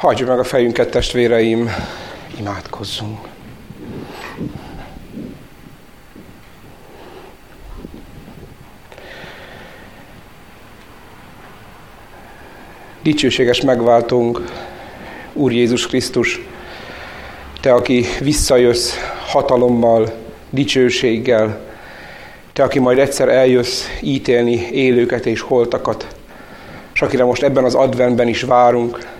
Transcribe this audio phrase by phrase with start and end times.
[0.00, 1.70] Hagyjuk meg a fejünket, testvéreim,
[2.38, 3.18] imádkozzunk.
[13.02, 14.44] Dicsőséges megváltunk,
[15.32, 16.40] Úr Jézus Krisztus,
[17.60, 18.94] Te, aki visszajössz
[19.26, 20.12] hatalommal,
[20.50, 21.60] dicsőséggel,
[22.52, 26.06] Te, aki majd egyszer eljössz ítélni élőket és holtakat,
[26.92, 29.18] és akire most ebben az adventben is várunk,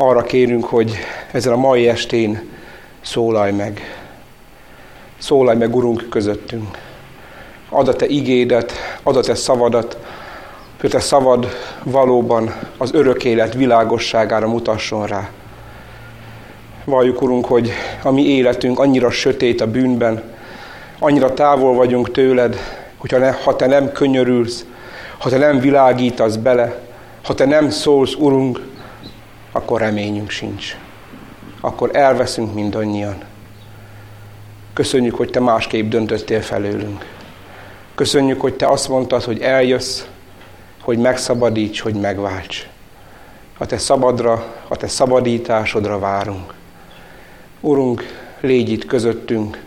[0.00, 0.96] arra kérünk, hogy
[1.32, 2.48] ezen a mai estén
[3.00, 3.80] szólalj meg.
[5.18, 6.78] Szólalj meg, Urunk, közöttünk.
[7.68, 9.98] Ad a Te igédet, ad a Te szavadat,
[10.80, 11.48] hogy Te szavad
[11.82, 15.30] valóban az örök élet világosságára mutasson rá.
[16.84, 17.70] Valljuk, Urunk, hogy
[18.02, 20.22] a mi életünk annyira sötét a bűnben,
[20.98, 22.56] annyira távol vagyunk tőled,
[22.96, 24.64] hogyha ne, ha Te nem könyörülsz,
[25.18, 26.80] ha Te nem világítasz bele,
[27.24, 28.76] ha Te nem szólsz, Urunk,
[29.58, 30.76] akkor reményünk sincs.
[31.60, 33.16] Akkor elveszünk mindannyian.
[34.72, 37.04] Köszönjük, hogy Te másképp döntöttél felőlünk.
[37.94, 40.02] Köszönjük, hogy Te azt mondtad, hogy eljössz,
[40.80, 42.68] hogy megszabadíts, hogy megválts.
[43.58, 46.54] A Te szabadra, a Te szabadításodra várunk.
[47.60, 48.02] Urunk,
[48.40, 49.62] légy itt közöttünk,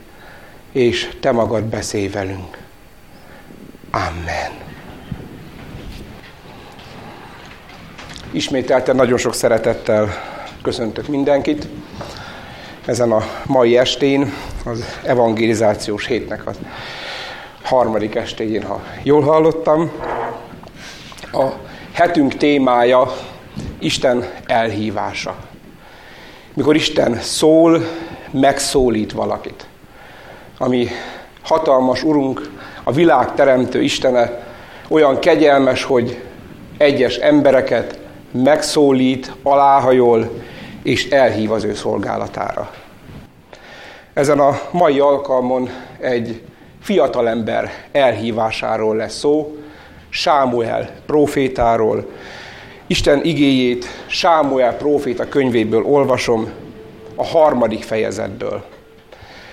[0.72, 2.58] és Te magad beszélj velünk.
[3.92, 4.71] Amen.
[8.34, 10.10] Ismételten nagyon sok szeretettel
[10.64, 11.68] köszöntök mindenkit
[12.86, 14.34] ezen a mai estén,
[14.66, 16.52] az evangelizációs hétnek a
[17.64, 19.92] harmadik estéjén, ha jól hallottam.
[21.32, 21.46] A
[21.92, 23.16] hetünk témája
[23.80, 25.36] Isten elhívása.
[26.54, 27.82] Mikor Isten szól,
[28.32, 29.66] megszólít valakit.
[30.58, 30.88] Ami
[31.44, 32.50] hatalmas Urunk,
[32.84, 34.48] a világ teremtő Istene
[34.88, 36.24] olyan kegyelmes, hogy
[36.78, 38.00] egyes embereket
[38.32, 40.30] megszólít, aláhajol
[40.84, 42.72] és elhív az ő szolgálatára.
[44.14, 46.42] Ezen a mai alkalmon egy
[46.82, 49.56] fiatalember elhívásáról lesz szó,
[50.10, 52.06] Sámuel profétáról.
[52.88, 56.50] Isten igéjét Sámuel proféta könyvéből olvasom,
[57.16, 58.64] a harmadik fejezetből.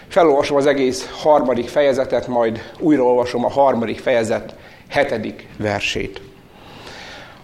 [0.08, 4.54] Felolvasom az egész harmadik fejezetet, majd újraolvasom a harmadik fejezet
[4.88, 6.20] hetedik versét.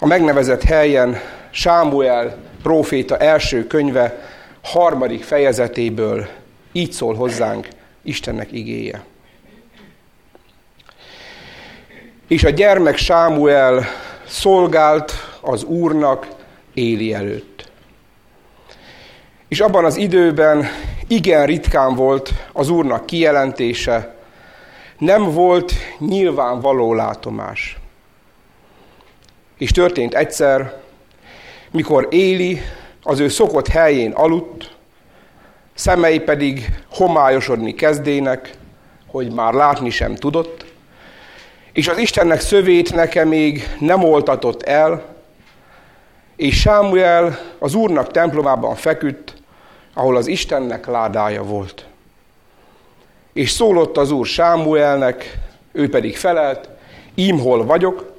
[0.05, 1.17] A megnevezett helyen
[1.51, 4.29] Sámuel próféta első könyve
[4.63, 6.27] harmadik fejezetéből
[6.73, 7.69] így szól hozzánk
[8.03, 9.05] Istennek igéje.
[12.29, 13.85] És a gyermek Sámuel
[14.27, 16.29] szolgált az Úrnak
[16.75, 17.71] Éli előtt.
[19.49, 20.67] És abban az időben
[21.09, 24.15] igen ritkán volt az Úrnak kijelentése,
[24.99, 27.79] nem volt nyilvánvaló látomás.
[29.59, 30.83] És történt egyszer,
[31.71, 32.61] mikor Éli
[33.03, 34.77] az ő szokott helyén aludt,
[35.75, 38.51] szemei pedig homályosodni kezdének,
[39.07, 40.65] hogy már látni sem tudott,
[41.73, 45.15] és az Istennek szövét nekem még nem oltatott el,
[46.37, 49.35] és Sámuel az Úrnak templomában feküdt,
[49.95, 51.87] ahol az Istennek ládája volt.
[53.33, 55.39] És szólott az Úr Sámuelnek,
[55.73, 56.69] ő pedig felelt,
[57.15, 58.14] ím hol vagyok,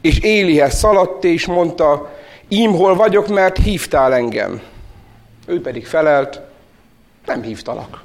[0.00, 2.10] és Élihez szaladt, és mondta,
[2.48, 4.62] ím hol vagyok, mert hívtál engem.
[5.46, 6.40] Ő pedig felelt,
[7.26, 8.02] nem hívtalak.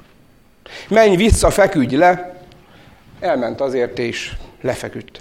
[0.88, 2.40] Menj vissza, feküdj le.
[3.20, 5.20] Elment azért, és lefeküdt.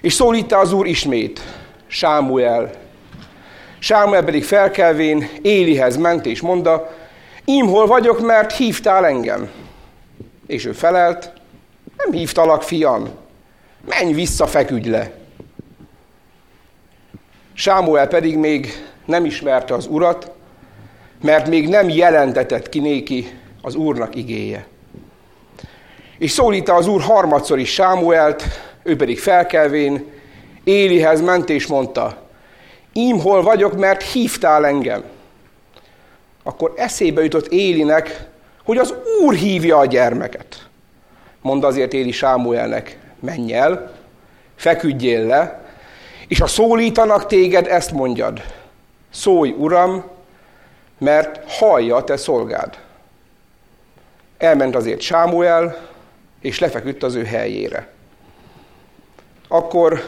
[0.00, 1.40] És szólítta az úr ismét,
[1.86, 2.70] Sámuel.
[3.78, 6.96] Sámuel pedig felkelvén Élihez ment, és mondta,
[7.44, 9.50] ím hol vagyok, mert hívtál engem.
[10.46, 11.32] És ő felelt,
[11.96, 13.08] nem hívtalak, fiam,
[13.88, 15.19] menj vissza, feküdj le.
[17.60, 20.30] Sámuel pedig még nem ismerte az urat,
[21.22, 24.66] mert még nem jelentetett ki néki az úrnak igéje.
[26.18, 28.44] És szólítta az úr harmadszor is Sámuelt,
[28.82, 30.06] ő pedig felkelvén
[30.64, 32.16] Élihez ment és mondta,
[32.92, 35.02] ím hol vagyok, mert hívtál engem.
[36.42, 38.28] Akkor eszébe jutott Élinek,
[38.64, 40.68] hogy az úr hívja a gyermeket.
[41.40, 43.92] Mond azért Éli Sámuelnek, menj el,
[44.56, 45.69] feküdjél le,
[46.30, 48.42] és ha szólítanak téged, ezt mondjad.
[49.10, 50.04] Szólj, Uram,
[50.98, 52.78] mert hallja te szolgád.
[54.38, 55.88] Elment azért Sámuel,
[56.40, 57.88] és lefeküdt az ő helyére.
[59.48, 60.02] Akkor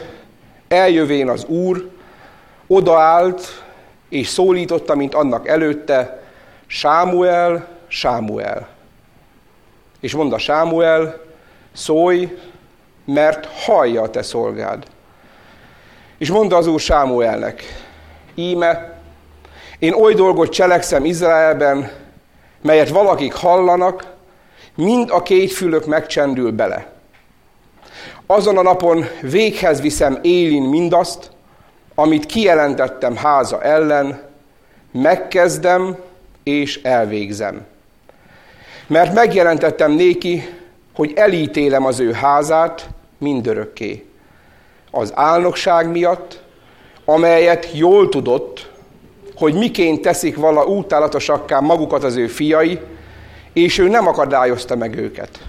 [0.67, 1.89] eljövén az úr,
[2.67, 3.63] odaállt,
[4.09, 6.23] és szólította, mint annak előtte,
[6.67, 8.67] Sámuel, Sámuel.
[9.99, 11.21] És mondta Sámuel,
[11.73, 12.37] szólj,
[13.05, 14.91] mert hallja te szolgád.
[16.23, 17.63] És mondta az úr Sámuelnek,
[18.35, 18.97] íme,
[19.79, 21.91] Én oly dolgot cselekszem Izraelben,
[22.61, 24.05] melyet valakik hallanak,
[24.75, 26.91] mind a két fülök megcsendül bele.
[28.25, 31.31] Azon a napon véghez viszem élin mindazt,
[31.95, 34.21] amit kijelentettem háza ellen,
[34.91, 35.97] megkezdem
[36.43, 37.65] és elvégzem.
[38.87, 40.43] Mert megjelentettem néki,
[40.95, 44.12] hogy elítélem az ő házát mindörökké.
[44.95, 46.41] Az álnokság miatt,
[47.05, 48.69] amelyet jól tudott,
[49.35, 52.79] hogy miként teszik vala útálatosakká magukat az ő fiai,
[53.53, 55.39] és ő nem akadályozta meg őket.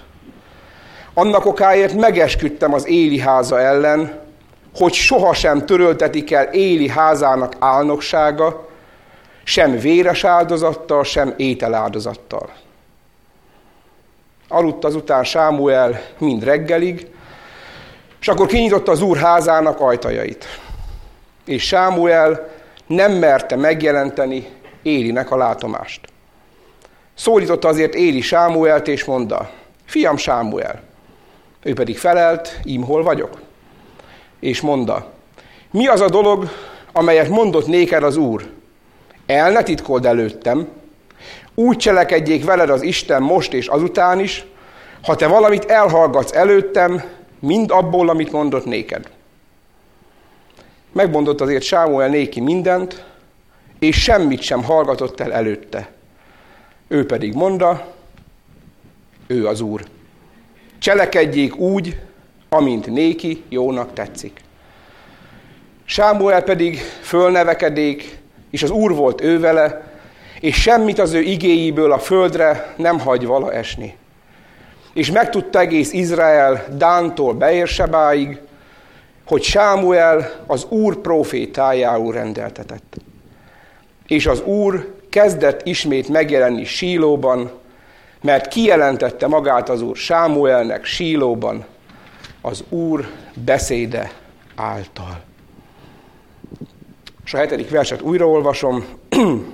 [1.14, 4.20] Annak okáért megesküdtem az Éli háza ellen,
[4.74, 8.68] hogy sohasem töröltetik el Éli házának álnoksága,
[9.42, 12.50] sem véres áldozattal, sem ételáldozattal.
[14.48, 17.13] Aludt azután Sámuel mind reggelig,
[18.24, 20.44] és akkor kinyitotta az úr házának ajtajait.
[21.44, 22.50] És Sámuel
[22.86, 24.46] nem merte megjelenteni
[24.82, 26.00] Élinek a látomást.
[27.14, 29.50] Szólította azért Éli Sámuelt, és mondta,
[29.84, 30.82] fiam Sámuel.
[31.62, 33.40] Ő pedig felelt, ím hol vagyok.
[34.40, 35.10] És mondta,
[35.70, 36.48] mi az a dolog,
[36.92, 38.50] amelyet mondott néked az Úr?
[39.26, 40.68] El ne titkold előttem,
[41.54, 44.44] úgy cselekedjék veled az Isten most és azután is,
[45.02, 49.10] ha te valamit elhallgatsz előttem, mind abból, amit mondott néked.
[50.92, 53.04] Megmondott azért Sámuel néki mindent,
[53.78, 55.90] és semmit sem hallgatott el előtte.
[56.88, 57.92] Ő pedig mondta,
[59.26, 59.84] ő az Úr.
[60.78, 62.00] Cselekedjék úgy,
[62.48, 64.40] amint néki jónak tetszik.
[65.84, 68.18] Sámuel pedig fölnevekedék,
[68.50, 69.92] és az Úr volt ő vele,
[70.40, 73.96] és semmit az ő igéjéből a földre nem hagy vala esni.
[74.94, 78.40] És megtudta egész Izrael Dántól Beérsebáig,
[79.26, 82.96] hogy Sámuel az Úr profétájául rendeltetett.
[84.06, 87.50] És az Úr kezdett ismét megjelenni Sílóban,
[88.22, 91.64] mert kijelentette magát az Úr Sámuelnek Sílóban
[92.40, 94.10] az Úr beszéde
[94.54, 95.20] által.
[97.24, 98.84] És a hetedik verset újraolvasom.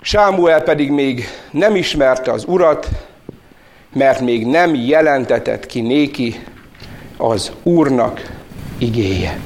[0.00, 2.88] Sámuel pedig még nem ismerte az urat,
[3.92, 6.44] mert még nem jelentetett ki néki
[7.16, 8.20] az Úrnak
[8.78, 9.38] igéje.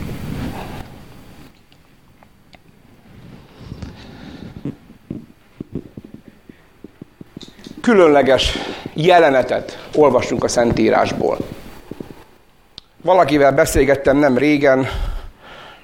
[7.80, 8.58] Különleges
[8.94, 11.38] jelenetet olvastunk a Szentírásból.
[13.02, 14.86] Valakivel beszélgettem nem régen,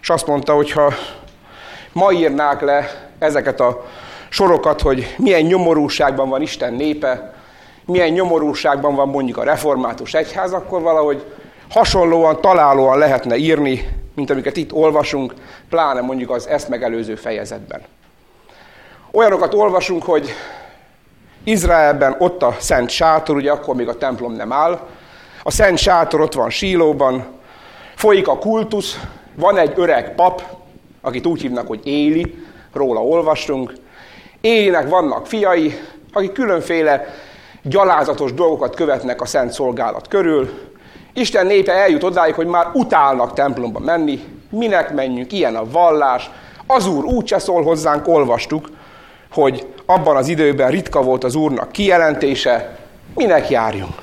[0.00, 0.93] és azt mondta, hogy ha
[1.93, 3.85] ma írnák le ezeket a
[4.29, 7.35] sorokat, hogy milyen nyomorúságban van Isten népe,
[7.87, 11.25] milyen nyomorúságban van mondjuk a református egyház, akkor valahogy
[11.70, 15.34] hasonlóan, találóan lehetne írni, mint amiket itt olvasunk,
[15.69, 17.81] pláne mondjuk az ezt megelőző fejezetben.
[19.12, 20.34] Olyanokat olvasunk, hogy
[21.44, 24.81] Izraelben ott a Szent Sátor, ugye akkor még a templom nem áll,
[25.43, 27.26] a Szent Sátor ott van Sílóban,
[27.94, 28.99] folyik a kultusz,
[29.35, 30.43] van egy öreg pap,
[31.00, 32.35] akit úgy hívnak, hogy Éli,
[32.73, 33.73] róla olvastunk.
[34.40, 35.81] Élinek vannak fiai,
[36.12, 37.14] akik különféle
[37.62, 40.50] gyalázatos dolgokat követnek a szent szolgálat körül.
[41.14, 46.31] Isten népe eljut odáig, hogy már utálnak templomba menni, minek menjünk, ilyen a vallás.
[46.67, 48.69] Az úr úgyse szól hozzánk, olvastuk,
[49.33, 52.78] hogy abban az időben ritka volt az úrnak kijelentése,
[53.14, 53.95] minek járjunk.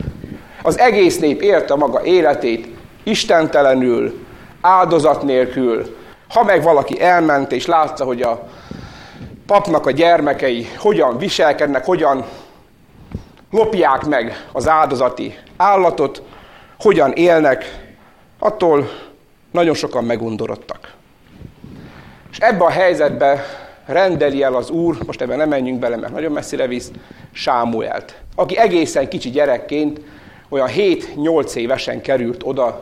[0.63, 2.67] Az egész nép érte maga életét
[3.03, 4.25] istentelenül,
[4.61, 5.97] áldozat nélkül.
[6.29, 8.47] Ha meg valaki elment és látta, hogy a
[9.45, 12.25] papnak a gyermekei hogyan viselkednek, hogyan
[13.51, 16.21] lopják meg az áldozati állatot,
[16.79, 17.87] hogyan élnek,
[18.39, 18.89] attól
[19.51, 20.93] nagyon sokan megundorodtak.
[22.31, 23.45] És ebbe a helyzetbe
[23.85, 26.91] rendeli el az Úr, most ebben nem menjünk bele, mert nagyon messzire visz,
[27.31, 30.01] Sámuelt, aki egészen kicsi gyerekként,
[30.49, 32.81] olyan 7-8 évesen került oda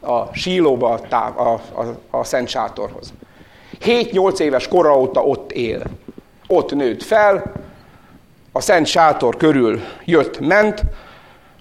[0.00, 3.12] a sílóba a, a, a, a Szent Sátorhoz.
[3.84, 5.82] 7-8 éves kora óta ott él.
[6.46, 7.52] Ott nőtt fel,
[8.56, 10.82] a Szent Sátor körül jött-ment,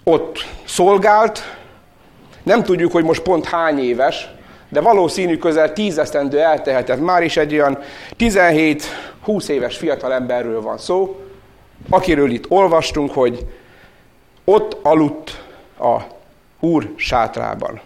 [0.03, 1.57] ott szolgált,
[2.43, 4.29] nem tudjuk, hogy most pont hány éves,
[4.69, 6.99] de valószínű közel tízesztendő eltehetett.
[6.99, 7.79] Már is egy olyan
[8.17, 11.19] 17-20 éves fiatal emberről van szó,
[11.89, 13.45] akiről itt olvastunk, hogy
[14.43, 15.43] ott aludt
[15.79, 16.01] a
[16.59, 17.81] úr sátrában.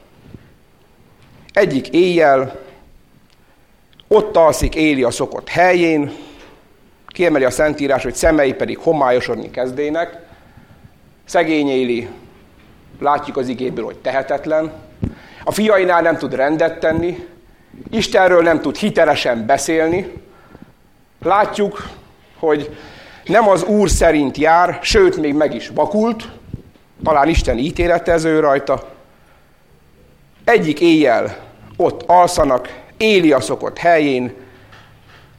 [1.53, 2.59] Egyik éjjel
[4.07, 6.11] ott alszik Éli a szokott helyén,
[7.13, 10.17] kiemeli a Szentírás, hogy szemei pedig homályosodni kezdének.
[11.25, 12.07] Szegény Éli,
[12.99, 14.71] látjuk az igéből, hogy tehetetlen.
[15.43, 17.27] A fiainál nem tud rendet tenni,
[17.91, 20.19] Istenről nem tud hitelesen beszélni,
[21.23, 21.89] Látjuk,
[22.39, 22.77] hogy
[23.25, 26.29] nem az Úr szerint jár, sőt, még meg is vakult,
[27.03, 28.89] talán Isten ítéletező rajta.
[30.43, 31.37] Egyik éjjel
[31.77, 34.33] ott alszanak, Élia szokott helyén,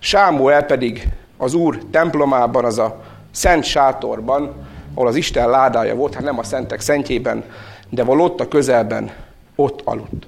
[0.01, 1.09] Sámuel pedig
[1.41, 6.43] az Úr templomában, az a szent sátorban, ahol az Isten ládája volt, hát nem a
[6.43, 7.45] szentek szentjében,
[7.89, 9.11] de val ott a közelben,
[9.55, 10.27] ott aludt.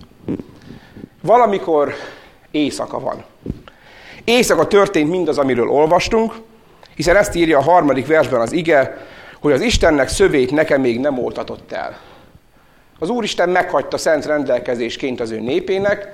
[1.22, 1.92] Valamikor
[2.50, 3.24] éjszaka van.
[4.24, 6.32] Éjszaka történt mindaz, amiről olvastunk,
[6.94, 9.06] hiszen ezt írja a harmadik versben az ige,
[9.40, 11.98] hogy az Istennek szövét nekem még nem oltatott el.
[12.98, 16.08] Az Úristen meghagyta szent rendelkezésként az ő népének,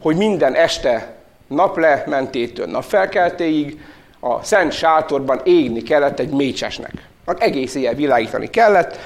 [0.00, 1.14] hogy minden este
[1.46, 3.80] naplementétől napfelkeltéig
[4.24, 6.92] a szent sátorban égni kellett egy mécsesnek.
[7.38, 8.98] Egész éjjel világítani kellett.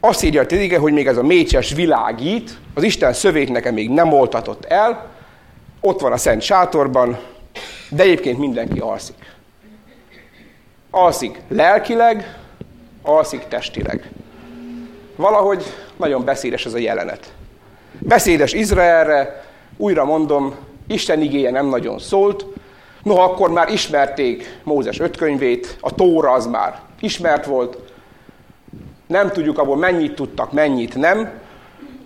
[0.00, 3.90] Azt írja a ige, hogy még ez a mécses világít, az Isten szövét nekem még
[3.90, 5.06] nem oltatott el,
[5.80, 7.18] ott van a szent sátorban,
[7.88, 9.34] de egyébként mindenki alszik.
[10.90, 12.38] Alszik lelkileg,
[13.02, 14.10] alszik testileg.
[15.16, 15.64] Valahogy
[15.96, 17.32] nagyon beszédes ez a jelenet.
[17.98, 19.44] Beszédes Izraelre,
[19.76, 20.54] újra mondom,
[20.86, 22.46] Isten igéje nem nagyon szólt,
[23.04, 27.78] noha akkor már ismerték Mózes öt könyvét, a Tóra az már ismert volt,
[29.06, 31.30] nem tudjuk abból mennyit tudtak, mennyit nem,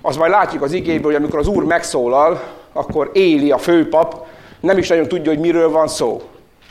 [0.02, 4.26] az majd látjuk az igéből, hogy amikor az Úr megszólal, akkor Éli a főpap,
[4.61, 6.23] nem is nagyon tudja, hogy miről van szó.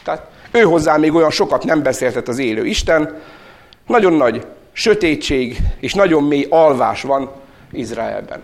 [0.04, 3.22] Tehát ő hozzá még olyan sokat nem beszéltet az élő Isten.
[3.88, 7.32] Nagyon nagy sötétség és nagyon mély alvás van
[7.72, 8.44] Izraelben.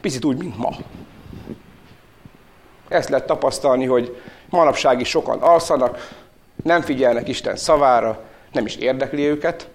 [0.00, 0.76] Picit úgy, mint ma.
[2.88, 6.08] Ezt lehet tapasztalni, hogy manapság is sokan alszanak,
[6.62, 8.20] nem figyelnek Isten szavára,
[8.52, 9.68] nem is érdekli őket.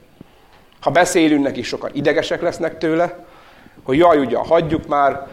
[0.82, 3.26] Ha beszélünk neki, sokan idegesek lesznek tőle,
[3.84, 5.28] hogy jaj, ugye, hagyjuk már.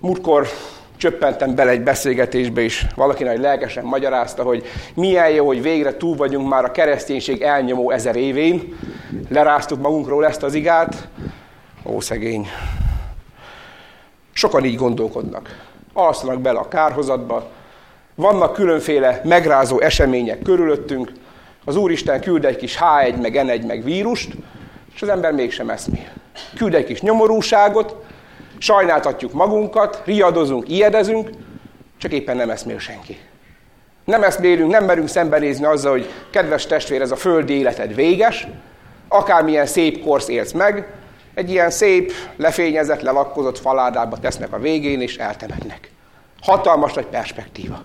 [0.00, 0.48] Múltkor
[0.96, 6.16] csöppentem bele egy beszélgetésbe is, valaki nagy lelkesen magyarázta, hogy milyen jó, hogy végre túl
[6.16, 8.78] vagyunk már a kereszténység elnyomó ezer évén.
[9.28, 11.08] Leráztuk magunkról ezt az igát.
[11.84, 12.48] Ó, szegény.
[14.32, 15.68] Sokan így gondolkodnak.
[15.92, 17.50] Alszanak bele a kárhozatba.
[18.20, 21.12] Vannak különféle megrázó események körülöttünk.
[21.64, 24.32] Az Úristen küld egy kis H1, meg N1, meg vírust,
[24.94, 26.08] és az ember mégsem eszmél.
[26.56, 27.96] Küld egy kis nyomorúságot,
[28.58, 31.30] sajnáltatjuk magunkat, riadozunk, ijedezünk,
[31.98, 33.18] csak éppen nem eszmél senki.
[34.04, 38.46] Nem eszmélünk, nem merünk szembenézni azzal, hogy kedves testvér, ez a földi életed véges,
[39.08, 40.92] akármilyen szép korsz élsz meg,
[41.34, 45.90] egy ilyen szép, lefényezett, lelakkozott faládába tesznek a végén, és eltemetnek.
[46.40, 47.84] Hatalmas nagy perspektíva.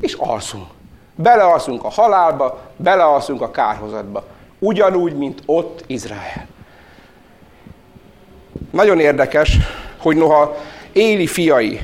[0.00, 0.66] És alszunk.
[1.14, 4.24] Belealszunk a halálba, belealszunk a kárhozatba.
[4.58, 6.46] Ugyanúgy, mint ott Izrael.
[8.70, 9.56] Nagyon érdekes,
[9.98, 10.56] hogy noha
[10.92, 11.80] Éli fiai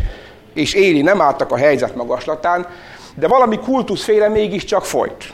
[0.55, 2.67] és Éli nem álltak a helyzet magaslatán,
[3.15, 5.33] de valami kultuszféle mégiscsak folyt.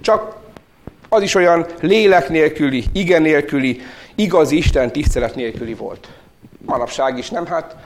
[0.00, 0.36] Csak
[1.08, 3.80] az is olyan lélek nélküli, igen nélküli,
[4.14, 6.08] igazi Isten tisztelet nélküli volt.
[6.64, 7.76] Manapság is nem, hát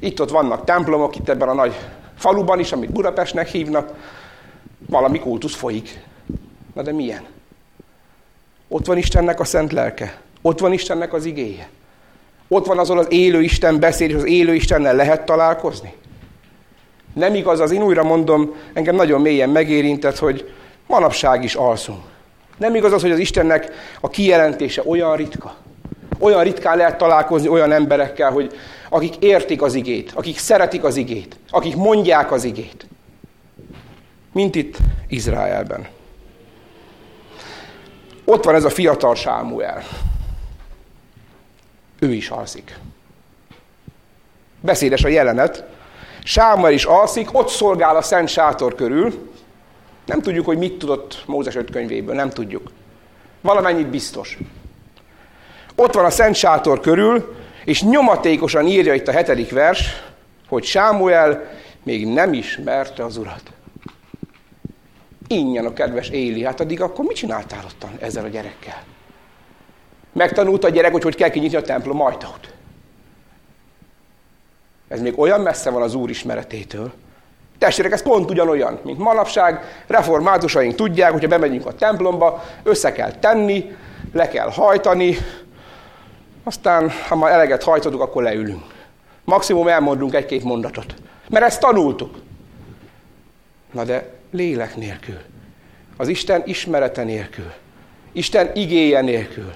[0.00, 1.74] itt-ott vannak templomok, itt ebben a nagy
[2.16, 3.92] faluban is, amit Budapestnek hívnak,
[4.86, 6.00] valami kultusz folyik.
[6.74, 7.24] Na de milyen?
[8.68, 10.20] Ott van Istennek a szent lelke.
[10.42, 11.68] Ott van Istennek az igéje.
[12.48, 15.92] Ott van azon az élő Isten beszéd, és az élő Istennel lehet találkozni.
[17.14, 20.52] Nem igaz az, én újra mondom, engem nagyon mélyen megérintett, hogy
[20.86, 22.02] manapság is alszunk.
[22.56, 25.54] Nem igaz az, hogy az Istennek a kijelentése olyan ritka.
[26.18, 28.54] Olyan ritkán lehet találkozni olyan emberekkel, hogy
[28.88, 32.86] akik értik az igét, akik szeretik az igét, akik mondják az igét.
[34.32, 34.76] Mint itt
[35.08, 35.88] Izraelben.
[38.24, 39.82] Ott van ez a fiatal Sámuel
[41.98, 42.78] ő is alszik.
[44.60, 45.64] Beszédes a jelenet.
[46.24, 49.30] Sámuel is alszik, ott szolgál a szent sátor körül.
[50.04, 52.70] Nem tudjuk, hogy mit tudott Mózes öt könyvéből, nem tudjuk.
[53.40, 54.38] Valamennyit biztos.
[55.76, 57.34] Ott van a szent sátor körül,
[57.66, 60.02] és nyomatékosan írja itt a hetedik vers,
[60.48, 61.50] hogy Sámuel
[61.82, 63.42] még nem ismerte az urat.
[65.26, 68.82] Ingyen a kedves Éli, hát addig akkor mit csináltál ottan ezzel a gyerekkel?
[70.12, 72.52] Megtanulta a gyerek, hogy hogy kell kinyitni a templom ajtót.
[74.88, 76.92] Ez még olyan messze van az Úr ismeretétől.
[77.58, 79.82] Testvérek, ez pont ugyanolyan, mint manapság.
[79.86, 83.76] Reformátusaink tudják, hogyha bemegyünk a templomba, össze kell tenni,
[84.12, 85.16] le kell hajtani,
[86.46, 88.62] aztán, ha már eleget hajtottuk, akkor leülünk.
[89.24, 90.94] Maximum elmondunk egy-két mondatot.
[91.28, 92.14] Mert ezt tanultuk.
[93.72, 95.18] Na de lélek nélkül.
[95.96, 97.52] Az Isten ismerete nélkül.
[98.12, 99.52] Isten igéje nélkül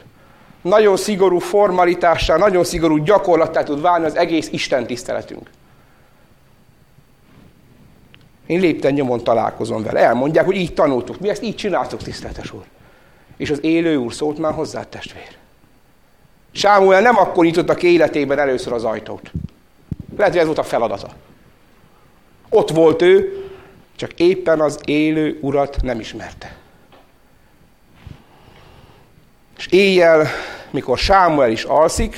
[0.63, 5.51] nagyon szigorú formalitással, nagyon szigorú gyakorlattá tud válni az egész Isten tiszteletünk.
[8.47, 10.01] Én lépten nyomon találkozom vele.
[10.01, 11.21] Elmondják, hogy így tanultuk.
[11.21, 12.65] Mi ezt így csináltuk, tiszteletes úr.
[13.37, 15.37] És az élő úr szólt már hozzá, testvér.
[16.53, 19.31] Sámuel nem akkor nyitottak életében először az ajtót.
[20.17, 21.11] Lehet, hogy ez volt a feladata.
[22.49, 23.45] Ott volt ő,
[23.97, 26.57] csak éppen az élő urat nem ismerte.
[29.57, 30.27] És éjjel,
[30.71, 32.17] mikor Sámuel is alszik,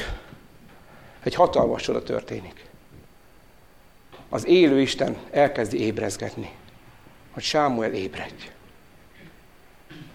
[1.22, 2.64] egy hatalmas csoda történik.
[4.28, 6.50] Az élő Isten elkezdi ébrezgetni,
[7.32, 8.50] hogy Sámuel ébredj.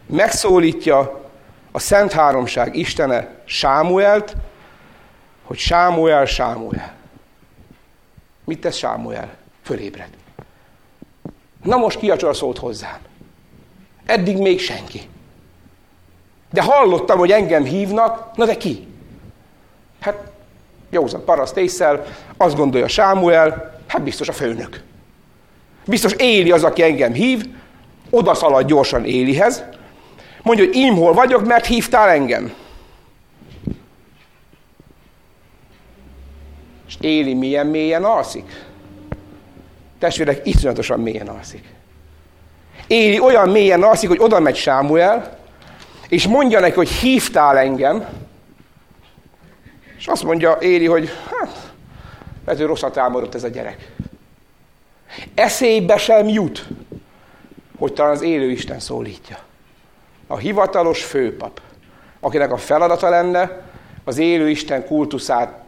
[0.05, 1.26] Megszólítja
[1.77, 4.36] a Szent Háromság Istene Sámuelt,
[5.43, 6.93] hogy Sámuel, Sámuel.
[8.43, 9.29] Mit tesz Sámuel?
[9.63, 10.10] Fölébred.
[11.63, 13.00] Na most ki a szólt hozzám?
[14.05, 15.01] Eddig még senki.
[16.51, 18.88] De hallottam, hogy engem hívnak, na de ki?
[20.00, 20.31] Hát
[20.89, 22.05] józan paraszt észsel,
[22.38, 24.84] azt gondolja Sámuel, hát biztos a főnök.
[25.86, 27.46] Biztos Éli az, aki engem hív,
[28.10, 29.63] oda szalad gyorsan Élihez,
[30.47, 32.53] mondja, hogy én hol vagyok, mert hívtál engem.
[36.87, 38.65] És Éli milyen mélyen alszik?
[39.99, 41.63] Testvérek, iszonyatosan mélyen alszik.
[42.87, 45.37] Éli olyan mélyen alszik, hogy oda megy Sámuel,
[46.09, 48.07] és mondja neki, hogy hívtál engem,
[49.97, 51.71] és azt mondja Éli, hogy hát,
[52.45, 53.91] lehet, hogy rosszat álmodott ez a gyerek.
[55.35, 56.67] Eszébe sem jut,
[57.77, 59.46] hogy talán az élő Isten szólítja.
[60.27, 61.62] A hivatalos főpap,
[62.19, 63.62] akinek a feladata lenne
[64.03, 65.63] az élő Isten kultuszát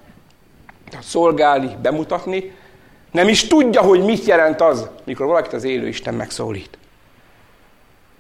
[1.01, 2.56] szolgálni, bemutatni,
[3.12, 6.78] nem is tudja, hogy mit jelent az, mikor valakit az élő Isten megszólít.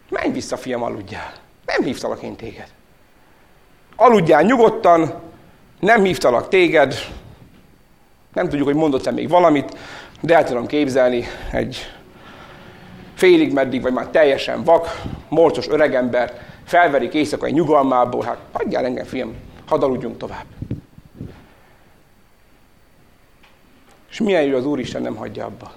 [0.09, 1.33] Menj vissza, fiam, aludjál.
[1.65, 2.67] Nem hívtalak én téged.
[3.95, 5.13] Aludjál nyugodtan,
[5.79, 6.95] nem hívtalak téged,
[8.33, 9.77] nem tudjuk, hogy mondott-e még valamit,
[10.21, 11.98] de el tudom képzelni egy
[13.19, 16.33] félig meddig, vagy már teljesen vak, morcos öregember,
[16.65, 19.35] felverik éjszakai nyugalmából, hát hagyjál engem, fiam,
[19.67, 20.45] hadd aludjunk tovább.
[24.09, 25.71] És milyen jó, az Úristen nem hagyja abba.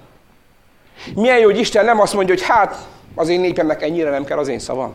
[1.15, 4.39] Milyen jó, hogy Isten nem azt mondja, hogy hát az én népemnek ennyire nem kell
[4.39, 4.95] az én szavam.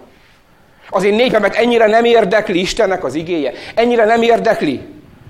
[0.89, 3.51] Az én népemet ennyire nem érdekli Istennek az igéje.
[3.75, 4.81] Ennyire nem érdekli.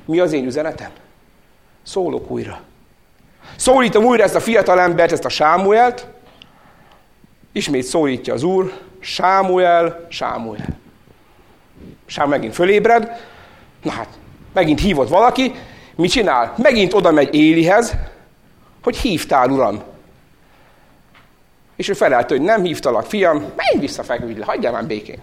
[0.06, 0.92] Mi az én üzenetem?
[1.84, 2.60] Szólok újra.
[3.56, 6.08] Szólítom újra ezt a fiatal embert, ezt a Sámuelt.
[7.52, 8.74] Ismét szólítja az Úr.
[9.00, 10.80] Sámuel, Sámuel.
[12.06, 13.12] Sám megint fölébred.
[13.84, 14.10] Na hát,
[14.54, 15.54] megint hívott valaki,
[15.98, 16.54] Mit csinál?
[16.58, 17.96] Megint oda megy Élihez,
[18.84, 19.82] hogy hívtál, uram.
[21.76, 25.20] És ő felállt, hogy nem hívtalak, fiam, menj vissza, feküdj le, hagyjál már békén.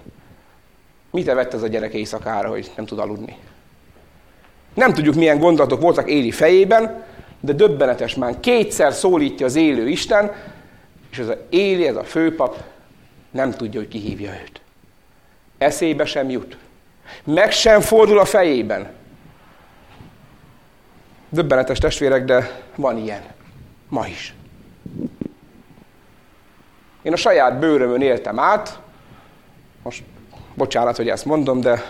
[1.10, 3.36] Mit evett ez a gyerek éjszakára, hogy nem tud aludni?
[4.74, 7.04] Nem tudjuk, milyen gondolatok voltak Éli fejében,
[7.40, 8.40] de döbbenetes már.
[8.40, 10.32] Kétszer szólítja az élő Isten,
[11.14, 12.62] és ez a Éli, ez a főpap
[13.30, 14.60] nem tudja, hogy kihívja őt.
[15.58, 16.56] Eszébe sem jut.
[17.24, 18.90] Meg sem fordul a fejében,
[21.28, 23.22] Döbbenetes testvérek, de van ilyen.
[23.88, 24.34] Ma is.
[27.02, 28.78] Én a saját bőrömön éltem át,
[29.82, 30.02] most
[30.54, 31.82] bocsánat, hogy ezt mondom, de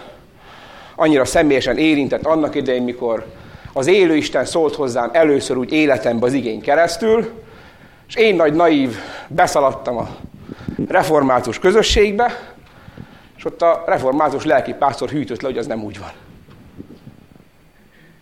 [0.95, 3.27] annyira személyesen érintett annak idején, mikor
[3.73, 7.44] az élő Isten szólt hozzám először úgy életembe az igény keresztül,
[8.09, 10.09] és én nagy naív beszaladtam a
[10.89, 12.55] református közösségbe,
[13.37, 16.13] és ott a református lelkipásztor hűtött le, hogy az nem úgy van.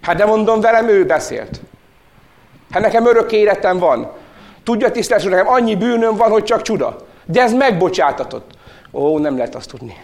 [0.01, 1.61] Hát de mondom, velem ő beszélt.
[2.71, 4.11] Hát nekem örök életem van.
[4.63, 6.97] Tudja, tisztelt, nekem annyi bűnöm van, hogy csak csuda.
[7.25, 8.51] De ez megbocsátatott.
[8.93, 9.97] Ó, nem lehet azt tudni.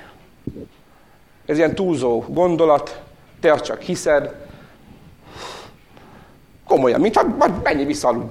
[1.47, 3.01] Ez ilyen túlzó gondolat,
[3.41, 4.35] te azt csak hiszed.
[6.67, 7.27] Komolyan, mintha
[7.63, 8.27] menj vissza.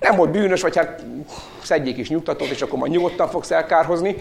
[0.00, 1.04] Nem volt bűnös, vagy hát
[1.62, 4.16] szedjék is nyugtatót, és akkor majd nyugodtan fogsz elkárhozni.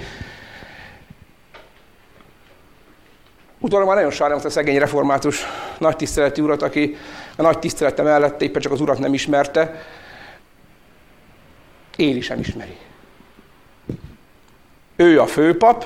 [3.60, 5.44] Utólag már nagyon sajnálom a szegény református
[5.78, 6.96] nagy tiszteleti urat, aki
[7.36, 9.84] a nagy tisztelete mellett éppen csak az urat nem ismerte.
[11.96, 12.78] Éli sem ismeri.
[14.96, 15.86] Ő a főpap,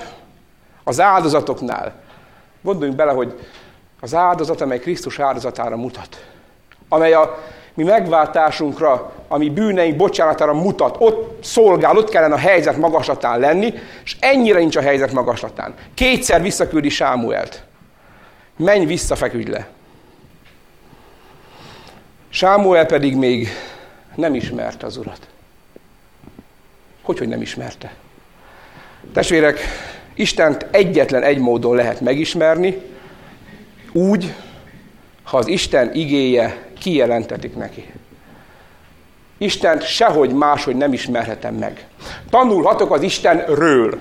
[0.83, 1.93] az áldozatoknál.
[2.61, 3.47] Gondoljunk bele, hogy
[4.01, 6.25] az áldozat, amely Krisztus áldozatára mutat.
[6.89, 7.37] Amely a
[7.73, 14.17] mi megváltásunkra, ami bűneink bocsánatára mutat, ott szolgál, ott kellene a helyzet magaslatán lenni, és
[14.19, 15.73] ennyire nincs a helyzet magaslatán.
[15.93, 17.63] Kétszer visszaküldi Sámuelt.
[18.57, 19.67] Menj vissza, feküdj le.
[22.29, 23.47] Sámuel pedig még
[24.15, 25.27] nem ismerte az urat.
[27.01, 27.93] Hogy, hogy nem ismerte?
[29.13, 29.59] Testvérek,
[30.13, 32.81] Istent egyetlen egy módon lehet megismerni,
[33.91, 34.33] úgy,
[35.31, 37.91] ha az Isten igéje kijelentetik neki.
[39.37, 41.87] Istent sehogy máshogy nem ismerhetem meg.
[42.29, 43.99] Tanulhatok az Istenről.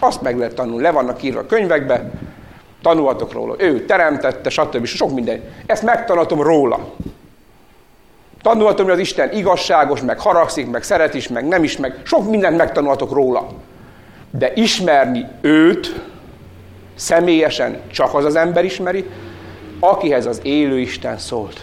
[0.00, 2.10] Azt meg lehet tanulni, le vannak írva a könyvekbe,
[2.82, 3.54] tanulhatok róla.
[3.58, 4.84] Ő teremtette, stb.
[4.84, 5.42] Sok minden.
[5.66, 6.94] Ezt megtanulhatom róla.
[8.42, 12.30] Tanulhatom, hogy az Isten igazságos, meg haragszik, meg szeret is, meg nem is, meg sok
[12.30, 13.46] mindent megtanulhatok róla.
[14.30, 16.00] De ismerni őt
[16.94, 19.04] személyesen csak az az ember ismeri,
[19.80, 21.60] akihez az élő Isten szólt.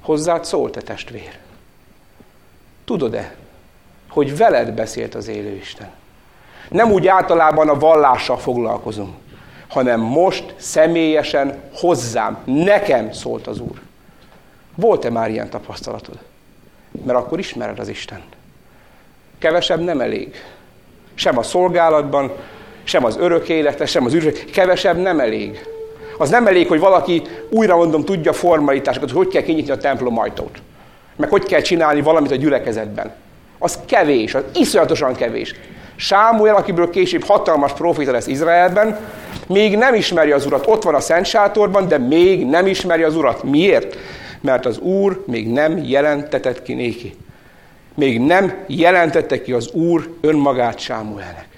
[0.00, 1.38] Hozzád szólt-e testvér?
[2.84, 3.34] Tudod-e,
[4.08, 5.90] hogy veled beszélt az élő Isten?
[6.68, 9.14] Nem úgy általában a vallással foglalkozunk,
[9.68, 13.80] hanem most személyesen hozzám, nekem szólt az Úr.
[14.74, 16.18] Volt-e már ilyen tapasztalatod?
[17.04, 18.22] Mert akkor ismered az Isten.
[19.38, 20.34] Kevesebb nem elég.
[21.14, 22.32] Sem a szolgálatban,
[22.84, 24.30] sem az örök életre, sem az űrre.
[24.52, 25.66] Kevesebb nem elég.
[26.18, 30.18] Az nem elég, hogy valaki újra mondom tudja formalitásokat, hogy hogy kell kinyitni a templom
[30.18, 30.58] ajtót.
[31.16, 33.12] Meg hogy kell csinálni valamit a gyülekezetben.
[33.58, 35.54] Az kevés, az iszonyatosan kevés.
[35.96, 38.98] Sámuel, akiből később hatalmas profita lesz Izraelben,
[39.46, 40.66] még nem ismeri az urat.
[40.66, 43.42] Ott van a Szent Sátorban, de még nem ismeri az urat.
[43.42, 43.96] Miért?
[44.40, 47.16] Mert az Úr még nem jelentetett ki néki.
[47.94, 51.53] Még nem jelentette ki az Úr önmagát Sámuelnek.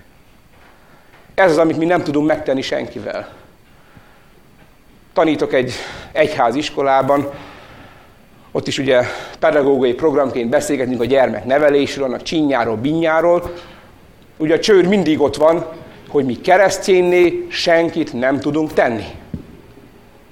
[1.37, 3.29] Ez az, amit mi nem tudunk megtenni senkivel.
[5.12, 5.72] Tanítok egy
[6.12, 7.31] egyház iskolában,
[8.53, 9.03] ott is ugye
[9.38, 13.53] pedagógiai programként beszélgetünk a gyermek nevelésről, a csinyáról, binyáról.
[14.37, 15.66] Ugye a csőr mindig ott van,
[16.09, 19.07] hogy mi keresztényné senkit nem tudunk tenni.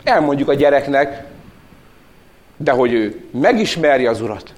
[0.04, 1.24] Elmondjuk a gyereknek,
[2.56, 4.52] de hogy ő megismerje az Urat,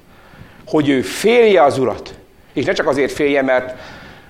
[0.67, 2.15] hogy ő félje az Urat,
[2.53, 3.79] és ne csak azért félje, mert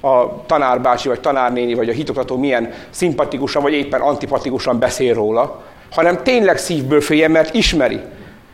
[0.07, 6.23] a tanárbácsi, vagy tanárnéni, vagy a hitoktató milyen szimpatikusan, vagy éppen antipatikusan beszél róla, hanem
[6.23, 8.01] tényleg szívből félje, mert ismeri.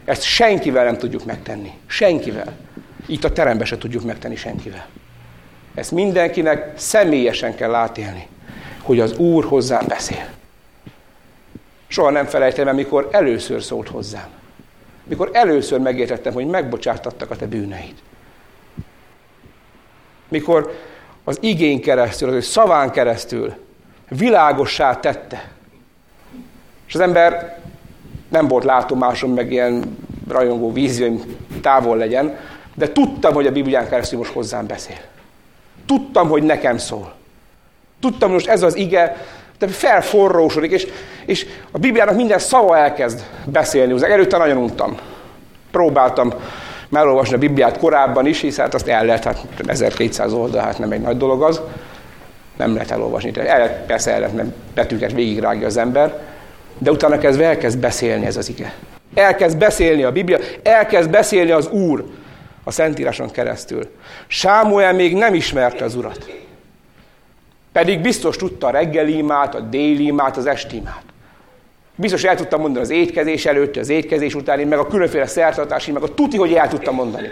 [0.05, 1.73] Ezt senkivel nem tudjuk megtenni.
[1.87, 2.53] Senkivel.
[3.07, 4.87] Itt a teremben se tudjuk megtenni senkivel.
[5.75, 8.27] Ezt mindenkinek személyesen kell átélni,
[8.83, 10.27] hogy az Úr hozzám beszél.
[11.87, 14.29] Soha nem felejtem el, mikor először szólt hozzám.
[15.05, 17.95] Mikor először megértettem, hogy megbocsátattak a te bűneid.
[20.29, 20.75] Mikor
[21.25, 23.55] az igény keresztül, az ő szaván keresztül
[24.09, 25.51] világossá tette.
[26.87, 27.59] És az ember
[28.29, 32.37] nem volt látomásom, meg ilyen rajongó vízióim távol legyen,
[32.75, 35.01] de tudtam, hogy a Biblián keresztül most hozzám beszél.
[35.87, 37.15] Tudtam, hogy nekem szól.
[38.01, 39.17] Tudtam, hogy most ez az ige
[39.63, 40.87] de felforrósodik, és,
[41.27, 43.93] és a Bibliának minden szava elkezd beszélni.
[43.93, 44.97] Az előtte nagyon untam.
[45.71, 46.33] Próbáltam
[46.99, 50.93] elolvasni a Bibliát korábban is, hiszen hát azt el lehet, hát 1200 oldal, hát nem
[50.93, 51.61] egy nagy dolog az.
[52.57, 53.33] Nem lehet elolvasni.
[53.35, 56.21] El, persze el lehet, mert betűket végigrágja az ember,
[56.79, 58.75] de utána kezdve elkezd beszélni ez az ige.
[59.15, 62.05] Elkezd beszélni a Biblia, elkezd beszélni az Úr
[62.65, 63.91] a Szentíráson keresztül.
[64.27, 66.31] Sámuel még nem ismerte az Urat.
[67.73, 71.03] Pedig biztos tudta a reggeli imát, a déli imát, az esti imát.
[71.97, 76.03] Biztos el tudtam mondani az étkezés előtt, az étkezés utáni, meg a különféle szertartási, meg
[76.03, 77.29] a tuti, hogy el tudtam mondani.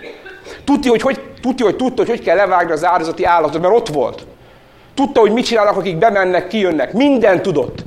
[0.65, 3.89] Tuti, hogy, hogy, tuti, hogy tudta, hogy hogy kell levágni az áldozati állatot, mert ott
[3.89, 4.27] volt.
[4.95, 6.93] Tudta, hogy mit csinálnak, akik bemennek, kijönnek.
[6.93, 7.85] Minden tudott.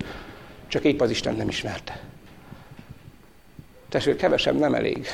[0.68, 2.00] Csak épp az Isten nem ismerte.
[3.90, 5.08] Tessék, kevesebb nem elég.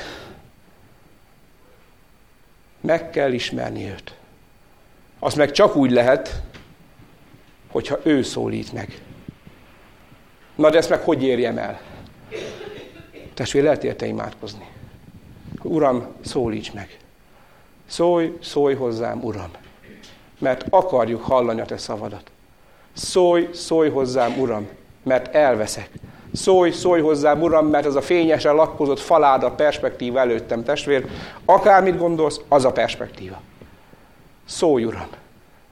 [2.81, 4.13] Meg kell ismerni őt.
[5.19, 6.41] Az meg csak úgy lehet,
[7.71, 9.01] hogyha ő szólít meg.
[10.59, 11.79] Na de ezt meg hogy érjem el?
[13.33, 14.67] Testvér, lehet érte imádkozni.
[15.63, 16.97] Uram, szólíts meg.
[17.85, 19.51] Szólj, szólj hozzám, Uram.
[20.39, 22.31] Mert akarjuk hallani a te szavadat.
[22.93, 24.67] Szólj, szólj hozzám, Uram,
[25.03, 25.89] mert elveszek.
[26.33, 31.05] Szólj, szólj hozzám, Uram, mert ez a fényesen lakkozott falád a perspektíva előttem, testvér.
[31.45, 33.41] Akármit gondolsz, az a perspektíva.
[34.45, 35.09] Szólj, Uram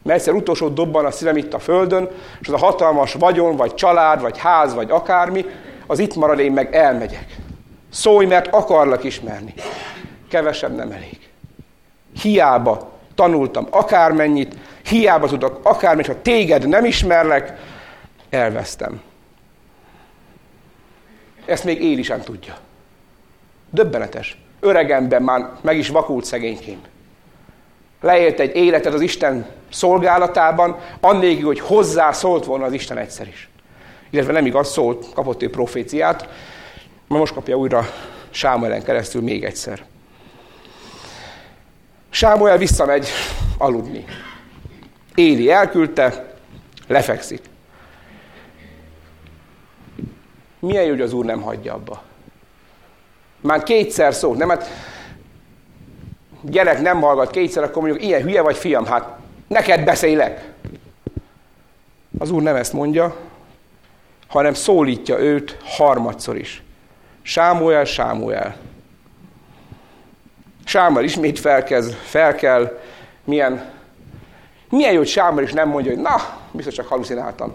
[0.08, 3.74] mert egyszer utolsó dobban a szívem itt a földön, és az a hatalmas vagyon, vagy
[3.74, 5.46] család, vagy ház, vagy akármi,
[5.88, 7.36] az itt marad, én meg elmegyek.
[7.90, 9.54] Szólj, mert akarlak ismerni.
[10.30, 11.30] Kevesebb nem elég.
[12.22, 17.60] Hiába tanultam akármennyit, hiába tudok akármennyit, ha téged nem ismerlek,
[18.30, 19.02] elvesztem.
[21.46, 22.58] Ezt még Éli sem tudja.
[23.70, 24.42] Döbbenetes.
[24.60, 26.88] Öregemben már meg is vakult szegényként
[28.02, 33.50] leélt egy életet az Isten szolgálatában, annélkül, hogy hozzá szólt volna az Isten egyszer is.
[34.10, 36.30] Illetve nem igaz, szólt, kapott ő proféciát,
[37.08, 37.90] ma most kapja újra
[38.30, 39.86] Sámuelen keresztül még egyszer.
[42.10, 43.08] Sámuel visszamegy
[43.58, 44.06] aludni.
[45.16, 46.36] Éli elküldte,
[46.88, 47.42] lefekszik.
[50.60, 52.04] Milyen jó, hogy az Úr nem hagyja abba.
[53.42, 54.50] Már kétszer szólt, nem?
[54.50, 54.70] Hát
[56.42, 60.52] gyerek nem hallgat kétszer, akkor mondjuk ilyen hülye vagy fiam, hát neked beszélek.
[62.20, 63.16] Az úr nem ezt mondja,
[64.28, 66.64] hanem szólítja őt harmadszor is.
[67.22, 68.56] Sámuel, Sámuel.
[70.66, 72.80] Sámuel ismét felkezd, felkel,
[73.24, 73.72] milyen,
[74.70, 76.16] milyen jó, hogy Sámuel is nem mondja, hogy na,
[76.52, 77.54] biztos csak halucináltam.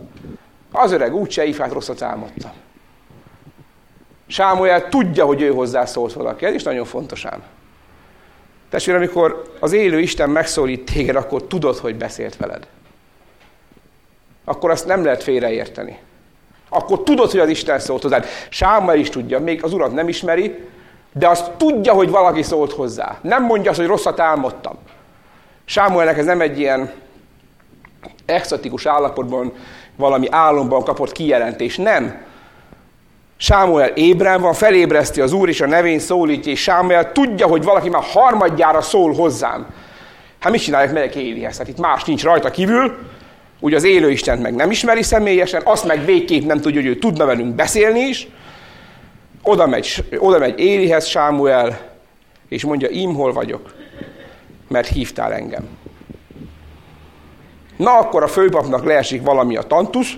[0.72, 2.52] Az öreg úgyse ifát rosszat álmodtam.
[4.26, 6.44] Sámuel tudja, hogy ő hozzászólt valaki.
[6.44, 7.42] Ez is nagyon fontos ám.
[8.72, 12.66] Testvére, amikor az élő Isten megszólít téged, akkor tudod, hogy beszélt veled.
[14.44, 15.98] Akkor azt nem lehet félreérteni.
[16.68, 18.26] Akkor tudod, hogy az Isten szólt hozzád.
[18.48, 20.58] Sámuel is tudja, még az urat nem ismeri,
[21.12, 23.18] de azt tudja, hogy valaki szólt hozzá.
[23.22, 24.78] Nem mondja azt, hogy rosszat álmodtam.
[25.64, 26.92] Sámuelnek ez nem egy ilyen
[28.24, 29.52] exotikus állapotban,
[29.96, 31.76] valami álomban kapott kijelentés.
[31.76, 32.24] Nem.
[33.42, 37.88] Sámuel ébren van, felébreszti az Úr, és a nevén szólítja, és Sámuel tudja, hogy valaki
[37.88, 39.66] már harmadjára szól hozzám.
[40.38, 41.58] Hát mit csinálják, megyek Élihez?
[41.58, 42.98] Hát itt más nincs rajta kívül,
[43.60, 46.96] ugye az élő Istent meg nem ismeri személyesen, azt meg végképp nem tudja, hogy ő
[46.96, 48.28] tudna velünk beszélni is.
[49.42, 51.78] Oda megy, oda megy Élihez Sámuel,
[52.48, 53.74] és mondja, im hol vagyok,
[54.68, 55.68] mert hívtál engem.
[57.76, 60.12] Na akkor a főpapnak leesik valami a tantusz,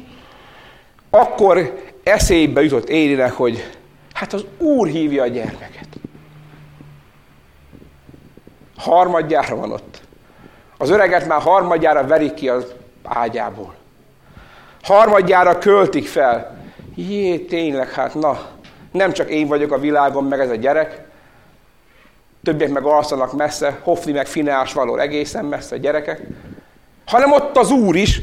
[1.10, 3.70] akkor eszébe jutott Élinek, hogy
[4.12, 5.88] hát az Úr hívja a gyermeket.
[8.76, 10.02] Harmadjára van ott.
[10.78, 13.74] Az öreget már harmadjára verik ki az ágyából.
[14.82, 16.58] Harmadjára költik fel.
[16.94, 18.46] Jé, tényleg, hát na,
[18.90, 21.04] nem csak én vagyok a világon, meg ez a gyerek,
[22.42, 26.22] többiek meg alszanak messze, Hofni meg Fineás való egészen messze a gyerekek,
[27.06, 28.20] hanem ott az Úr is,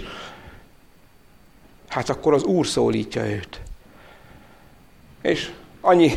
[1.89, 3.61] hát akkor az Úr szólítja őt.
[5.21, 6.11] És annyi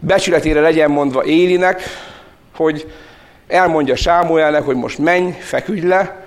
[0.00, 1.82] becsületére legyen mondva Élinek,
[2.54, 2.92] hogy
[3.46, 6.26] elmondja Sámuelnek, hogy most menj, feküdj le,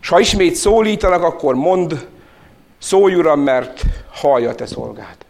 [0.00, 2.06] és ha ismét szólítanak, akkor mond,
[2.78, 5.26] szólj uram, mert hallja te szolgát.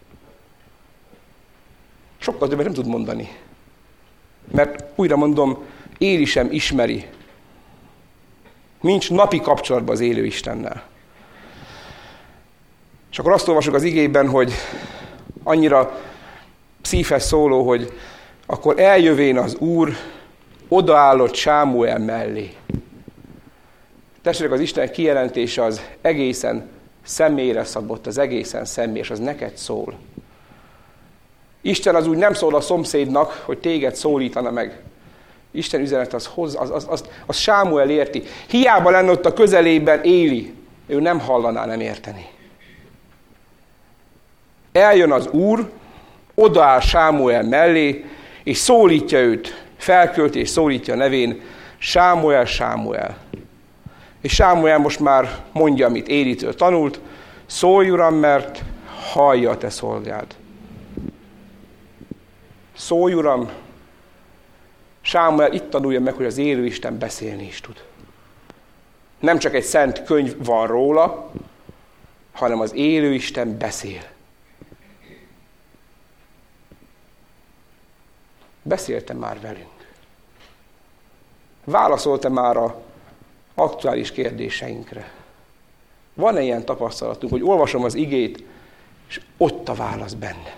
[2.18, 3.36] Sokkal többet nem tud mondani.
[4.52, 5.58] Mert újra mondom,
[5.98, 7.06] Éli sem ismeri.
[8.80, 10.82] Nincs napi kapcsolatban az élő Istennel.
[13.10, 14.52] És akkor azt olvasok az igében, hogy
[15.42, 16.00] annyira
[16.82, 17.92] szívhez szóló, hogy
[18.46, 19.92] akkor eljövén az Úr,
[20.68, 22.54] odaállott Sámuel mellé.
[24.22, 26.68] Testvérek, az Isten kijelentése az egészen
[27.04, 29.94] személyre szabott, az egészen személy, és az neked szól.
[31.60, 34.82] Isten az úgy nem szól a szomszédnak, hogy téged szólítana meg.
[35.50, 38.22] Isten üzenet az, hoz, az, az, az, az Sámuel érti.
[38.48, 40.54] Hiába lenne ott a közelében Éli,
[40.86, 42.26] ő nem hallaná, nem érteni.
[44.72, 45.70] Eljön az Úr,
[46.38, 48.04] odaáll Sámuel mellé,
[48.42, 51.40] és szólítja őt, felkölt és szólítja a nevén,
[51.78, 53.16] Sámuel, Sámuel.
[54.20, 57.00] És Sámuel most már mondja, amit Élitől tanult,
[57.46, 58.62] szólj Uram, mert
[59.12, 60.26] hallja a te szolgád.
[62.76, 63.48] Szólj Uram,
[65.00, 67.82] Sámuel itt tanulja meg, hogy az élő Isten beszélni is tud.
[69.20, 71.30] Nem csak egy szent könyv van róla,
[72.32, 74.16] hanem az élő Isten beszél.
[78.68, 79.86] Beszélte már velünk.
[81.64, 82.80] Válaszolta már a
[83.54, 85.10] aktuális kérdéseinkre.
[86.14, 88.44] Van-e ilyen tapasztalatunk, hogy olvasom az igét,
[89.08, 90.56] és ott a válasz benne?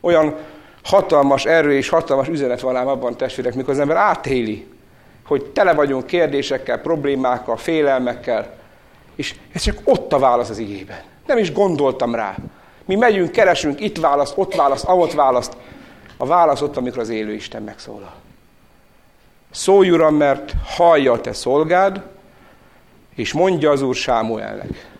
[0.00, 0.36] Olyan
[0.82, 4.66] hatalmas erő és hatalmas üzenet van ám abban, testvérek, mikor az ember átéli,
[5.26, 8.54] hogy tele vagyunk kérdésekkel, problémákkal, félelmekkel,
[9.14, 11.02] és ez csak ott a válasz az igében.
[11.26, 12.36] Nem is gondoltam rá.
[12.84, 15.56] Mi megyünk, keresünk, itt választ, ott választ, ahott választ.
[16.22, 18.14] A válasz ott, amikor az élő Isten megszólal.
[19.50, 22.02] Szólj, Uram, mert hallja a te szolgád,
[23.14, 24.90] és mondja az Úr Sámuelnek.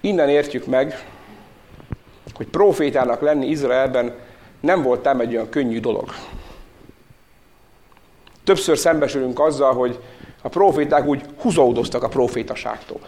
[0.00, 1.06] Innen értjük meg,
[2.34, 4.14] hogy profétának lenni Izraelben
[4.60, 6.12] nem volt ám egy olyan könnyű dolog.
[8.44, 10.00] Többször szembesülünk azzal, hogy
[10.42, 13.00] a proféták úgy húzódoztak a profétaságtól.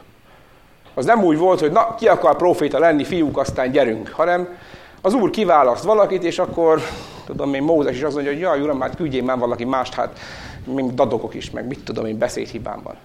[0.94, 4.58] Az nem úgy volt, hogy na, ki akar proféta lenni, fiúk, aztán gyerünk, hanem
[5.00, 6.80] az Úr kiválaszt valakit, és akkor,
[7.26, 10.18] tudom én, Mózes is azt mondja, hogy jaj, Uram, hát küldjél már valaki mást, hát
[10.64, 12.96] mint dadogok is, meg mit tudom én, beszédhibám van.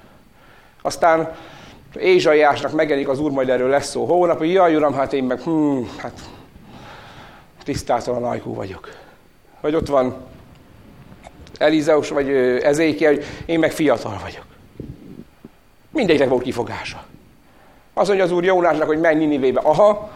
[0.82, 1.36] Aztán
[2.00, 5.42] Ézsaiásnak megjelenik az Úr, majd erről lesz szó hónap, hogy jaj, Uram, hát én meg,
[5.42, 6.20] hmm, hát
[7.64, 8.90] tisztátalan ajkú vagyok.
[9.62, 10.16] Vagy ott van
[11.58, 12.30] Elizeus, vagy
[12.62, 14.46] Ezékiel, hogy én meg fiatal vagyok.
[15.92, 17.04] Mindegyiknek volt kifogása.
[17.94, 19.60] Azt mondja az Úr Jónásnak, hogy menj Ninivébe.
[19.64, 20.12] Aha,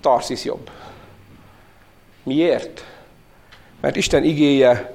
[0.00, 0.70] Tarsis jobb.
[2.22, 2.84] Miért?
[3.80, 4.94] Mert Isten igéje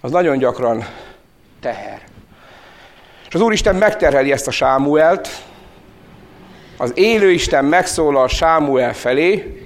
[0.00, 0.84] az nagyon gyakran
[1.60, 2.02] teher.
[3.28, 5.28] És az Úristen megterheli ezt a Sámuelt,
[6.76, 9.60] az élő Isten megszólal Sámuel felé,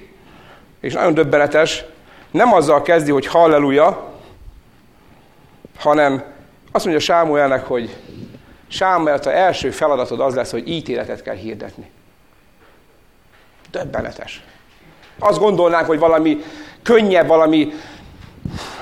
[0.79, 1.83] és nagyon döbbenetes,
[2.31, 4.13] nem azzal kezdi, hogy halleluja,
[5.77, 6.23] hanem
[6.71, 7.95] azt mondja Sámuelnek, hogy
[8.67, 11.89] Sámuel, a első feladatod az lesz, hogy ítéletet kell hirdetni.
[13.75, 14.43] Döbbenetes.
[15.19, 16.43] Azt gondolnánk, hogy valami
[16.83, 17.73] könnyebb, valami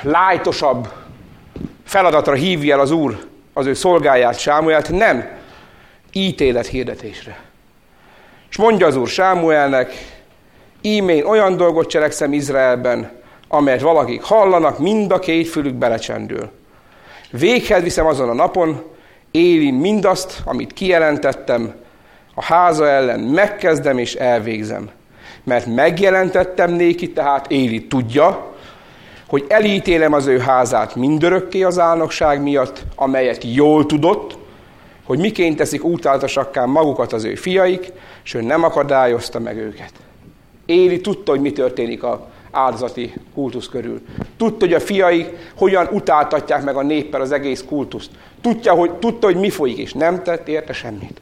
[0.01, 0.87] lájtosabb
[1.85, 4.89] feladatra hívja el az Úr az ő szolgáját, Sámuelt.
[4.89, 5.27] Nem.
[6.11, 7.39] Ítélet hirdetésre.
[8.49, 9.93] És mondja az Úr Sámuelnek,
[10.81, 13.11] ímén olyan dolgot cselekszem Izraelben,
[13.47, 16.51] amelyet valakik hallanak, mind a két fülük belecsendül.
[17.31, 18.91] Véghez viszem azon a napon,
[19.31, 21.73] Éli mindazt, amit kijelentettem,
[22.33, 24.89] a háza ellen megkezdem és elvégzem.
[25.43, 28.51] Mert megjelentettem néki, tehát Éli tudja,
[29.27, 34.37] hogy elítélem az ő házát mindörökké az álnokság miatt, amelyet jól tudott,
[35.03, 37.91] hogy miként teszik útáltasakká magukat az ő fiaik,
[38.23, 39.91] és ő nem akadályozta meg őket.
[40.65, 44.01] Éli tudta, hogy mi történik a áldozati kultusz körül.
[44.37, 48.09] Tudta, hogy a fiai hogyan utáltatják meg a néppel az egész kultuszt.
[48.41, 51.21] Tudja, hogy, tudta, hogy mi folyik, és nem tett érte semmit.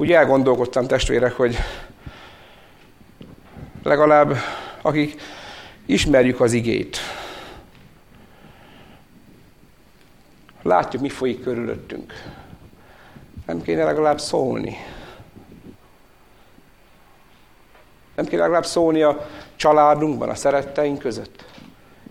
[0.00, 1.56] Úgy elgondolkodtam, testvérek, hogy
[3.82, 4.36] legalább
[4.82, 5.20] akik
[5.86, 6.98] ismerjük az igét,
[10.62, 12.12] látjuk, mi folyik körülöttünk.
[13.46, 14.76] Nem kéne legalább szólni.
[18.14, 21.44] Nem kéne legalább szólni a családunkban, a szeretteink között.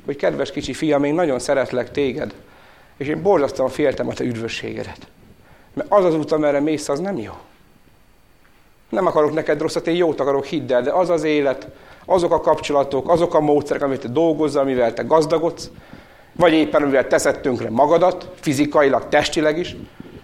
[0.06, 2.36] Hogy kedves kicsi fiam, én nagyon szeretlek téged,
[2.98, 5.08] és én borzasztóan féltem a te üdvösségedet.
[5.74, 7.34] Mert az az út, amerre mész, az nem jó.
[8.90, 11.68] Nem akarok neked rosszat, én jót akarok, hidd el, de az az élet,
[12.06, 15.70] azok a kapcsolatok, azok a módszerek, amit te dolgozzal, amivel te gazdagodsz,
[16.36, 19.76] vagy éppen amivel teszed tönkre magadat, fizikailag, testileg is,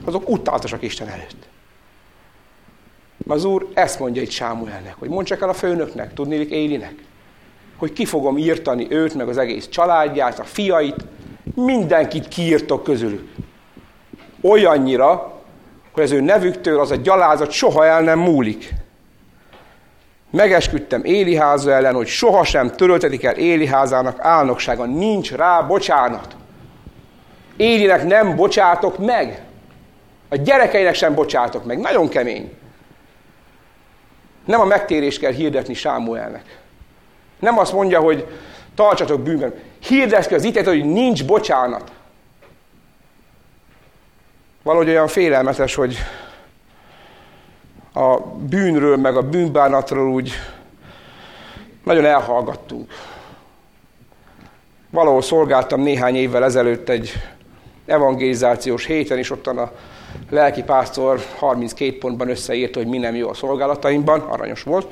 [0.05, 1.47] azok utáltosak Isten előtt.
[3.27, 6.93] Az Úr ezt mondja itt Sámuelnek, hogy mondj csak el a főnöknek, tudnélik Élinek,
[7.77, 11.05] hogy ki fogom írtani őt, meg az egész családját, a fiait,
[11.55, 13.29] mindenkit kiírtok közülük.
[14.41, 15.41] Olyannyira,
[15.93, 18.73] hogy az ő nevüktől az a gyalázat soha el nem múlik.
[20.29, 24.85] Megesküdtem Éli háza ellen, hogy sohasem töröltetik el Éli házának álnoksága.
[24.85, 26.35] Nincs rá bocsánat.
[27.57, 29.43] Élinek nem bocsátok meg.
[30.29, 31.79] A gyerekeinek sem bocsátok meg.
[31.79, 32.53] Nagyon kemény.
[34.45, 36.61] Nem a megtérést kell hirdetni Sámuelnek.
[37.39, 38.27] Nem azt mondja, hogy
[38.75, 39.53] tartsatok bűnben.
[39.87, 41.91] Hirdesz az ítélet, hogy nincs bocsánat.
[44.63, 45.97] Valahogy olyan félelmetes, hogy
[47.93, 48.17] a
[48.49, 50.31] bűnről, meg a bűnbánatról úgy
[51.83, 52.91] nagyon elhallgattunk.
[54.89, 57.11] Valahol szolgáltam néhány évvel ezelőtt egy
[57.85, 59.71] evangelizációs héten, és ottan a
[60.29, 64.91] lelki pásztor 32 pontban összeírta, hogy mi nem jó a szolgálataimban, aranyos volt.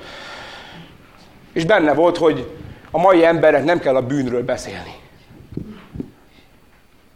[1.54, 2.52] És benne volt, hogy
[2.92, 5.01] a mai embernek nem kell a bűnről beszélni,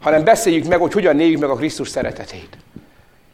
[0.06, 2.58] hanem beszéljük meg, hogy hogyan éljük meg a Krisztus szeretetét.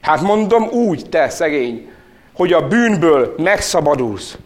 [0.02, 1.92] Hát mondom úgy, te szegény,
[2.34, 4.38] hogy a bűnből megszabadulsz.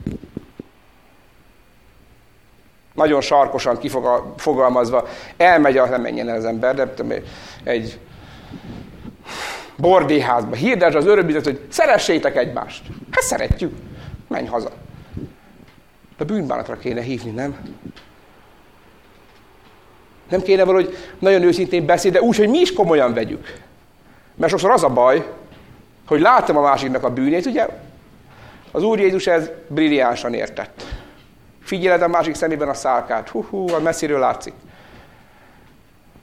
[2.93, 5.07] Nagyon sarkosan kifogalmazva,
[5.37, 7.21] elmegy, nem menjen el az ember, de
[7.63, 7.99] egy
[9.75, 10.55] bordéházba.
[10.55, 12.83] Hirdesd az öröbbizet, hogy szeressétek egymást.
[13.11, 13.73] Hát szeretjük.
[14.27, 14.71] Menj haza.
[16.17, 17.57] De bűnbánatra kéne hívni, nem?
[20.29, 23.59] Nem kéne valahogy nagyon őszintén beszélni, de úgy, hogy mi is komolyan vegyük.
[24.35, 25.25] Mert sokszor az a baj,
[26.07, 27.67] hogy látom a másiknak a bűnét, ugye?
[28.71, 30.85] Az Úr Jézus ez brilliánsan értett.
[31.63, 33.29] Figyeled a másik szemében a szálkát.
[33.29, 34.53] Hú, hú, a messziről látszik.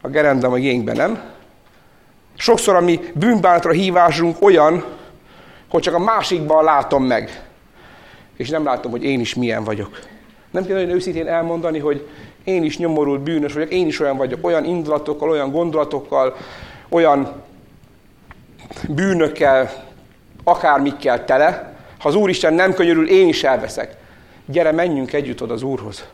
[0.00, 1.22] A gerendam a génkben, nem?
[2.36, 4.84] Sokszor a mi bűnbánatra hívásunk olyan,
[5.68, 7.42] hogy csak a másikban látom meg.
[8.36, 9.98] És nem látom, hogy én is milyen vagyok.
[10.50, 12.08] Nem kell nagyon őszintén elmondani, hogy
[12.44, 16.36] én is nyomorult bűnös vagyok, én is olyan vagyok, olyan indulatokkal, olyan gondolatokkal,
[16.88, 17.32] olyan
[18.88, 19.70] bűnökkel,
[20.44, 21.76] akármikkel tele.
[21.98, 23.96] Ha az Úristen nem könyörül, én is elveszek.
[24.46, 26.04] Gyere, menjünk együtt oda az Úrhoz.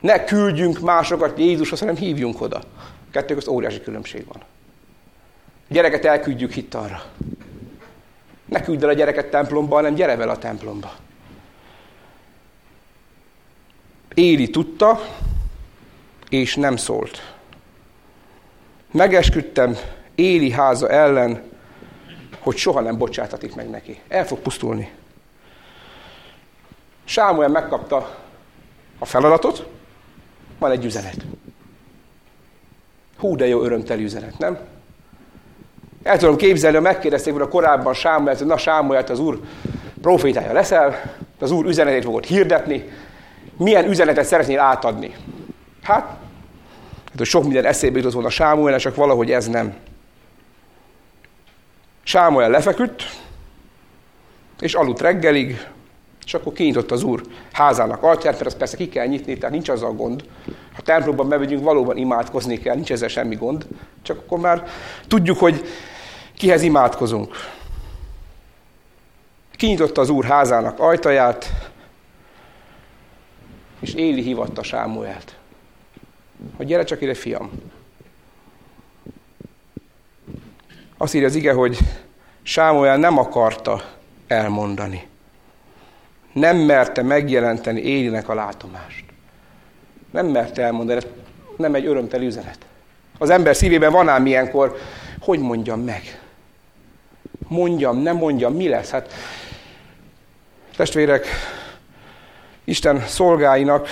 [0.00, 2.60] Ne küldjünk másokat Jézushoz, hanem hívjunk oda.
[3.10, 4.42] Kettő közt óriási különbség van.
[5.68, 7.02] A gyereket elküldjük hitt arra.
[8.44, 10.92] Ne küld el a gyereket templomba, hanem gyere vele a templomba.
[14.14, 15.00] Éli tudta,
[16.28, 17.34] és nem szólt.
[18.90, 19.76] Megesküdtem
[20.14, 21.42] Éli háza ellen,
[22.38, 24.00] hogy soha nem bocsátatik meg neki.
[24.08, 24.90] El fog pusztulni.
[27.04, 28.18] Sámuel megkapta
[28.98, 29.66] a feladatot,
[30.58, 31.16] van egy üzenet.
[33.18, 34.58] Hú, de jó örömteli üzenet, nem?
[36.02, 39.40] El tudom képzelni, ha megkérdezték volna korábban Sámuelt, hogy na Sámuelt, az úr
[40.00, 42.84] profétája leszel, az úr üzenetét fogod hirdetni,
[43.56, 45.14] milyen üzenetet szeretnél átadni?
[45.82, 46.18] Hát, hát
[47.16, 49.74] hogy sok minden eszébe jutott volna Sámuel, csak valahogy ez nem.
[52.02, 53.02] Sámuel lefeküdt,
[54.60, 55.68] és aludt reggelig,
[56.24, 59.68] és akkor kinyitott az úr házának ajtaját, mert azt persze ki kell nyitni, tehát nincs
[59.68, 60.24] az a gond.
[60.74, 63.66] Ha templomban bemegyünk, valóban imádkozni kell, nincs ezzel semmi gond.
[64.02, 64.64] Csak akkor már
[65.08, 65.64] tudjuk, hogy
[66.36, 67.34] kihez imádkozunk.
[69.56, 71.50] Kinyitotta az úr házának ajtaját,
[73.84, 75.36] és Éli hívatta Sámuelt.
[76.56, 77.50] Hogy gyere csak ide, fiam.
[80.96, 81.78] Azt írja az ige, hogy
[82.42, 83.82] Sámuel nem akarta
[84.26, 85.06] elmondani.
[86.32, 89.04] Nem merte megjelenteni Élinek a látomást.
[90.10, 91.06] Nem merte elmondani, ez
[91.56, 92.58] nem egy örömteli üzenet.
[93.18, 94.76] Az ember szívében van ám ilyenkor,
[95.20, 96.20] hogy mondjam meg?
[97.48, 98.90] Mondjam, nem mondjam, mi lesz?
[98.90, 99.12] Hát,
[100.76, 101.26] testvérek,
[102.64, 103.88] Isten szolgáinak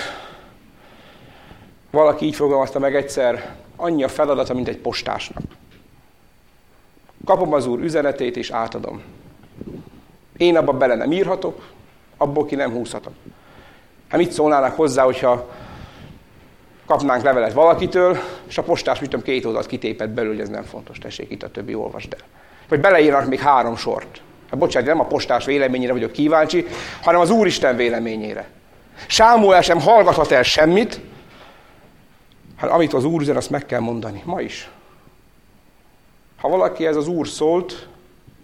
[1.91, 5.43] valaki így fogalmazta meg egyszer, annyi a feladata, mint egy postásnak.
[7.25, 9.03] Kapom az Úr üzenetét, és átadom.
[10.37, 11.69] Én abba bele nem írhatok,
[12.17, 13.13] abból ki nem húzhatok.
[14.09, 15.51] Hát mit szólnának hozzá, hogyha
[16.87, 18.17] kapnánk levelet valakitől,
[18.49, 21.43] és a postás, mit tudom, két oldalt kitépett belül, hogy ez nem fontos, tessék, itt
[21.43, 22.27] a többi olvasd el.
[22.69, 24.21] Vagy beleírnak még három sort.
[24.51, 26.67] Hát bocsánat, nem a postás véleményére vagyok kíváncsi,
[27.03, 28.49] hanem az Úristen véleményére.
[29.07, 31.01] Sámuel sem hallgathat el semmit,
[32.57, 34.23] hát amit az Úr üzen, azt meg kell mondani.
[34.25, 34.71] Ma is.
[36.41, 37.89] Ha valaki ez az Úr szólt,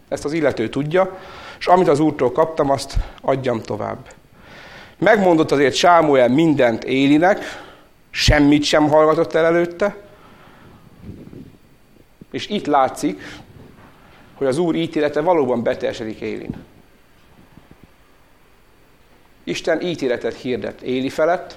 [0.08, 1.18] ezt az illető tudja,
[1.58, 3.98] és amit az Úrtól kaptam, azt adjam tovább.
[4.98, 7.44] Megmondott azért Sámuel mindent Élinek,
[8.10, 9.96] semmit sem hallgatott el előtte,
[12.30, 13.22] és itt látszik,
[14.34, 16.56] hogy az Úr ítélete valóban beteljesedik Élin.
[19.48, 21.56] Isten ítéletet hirdet Éli felett,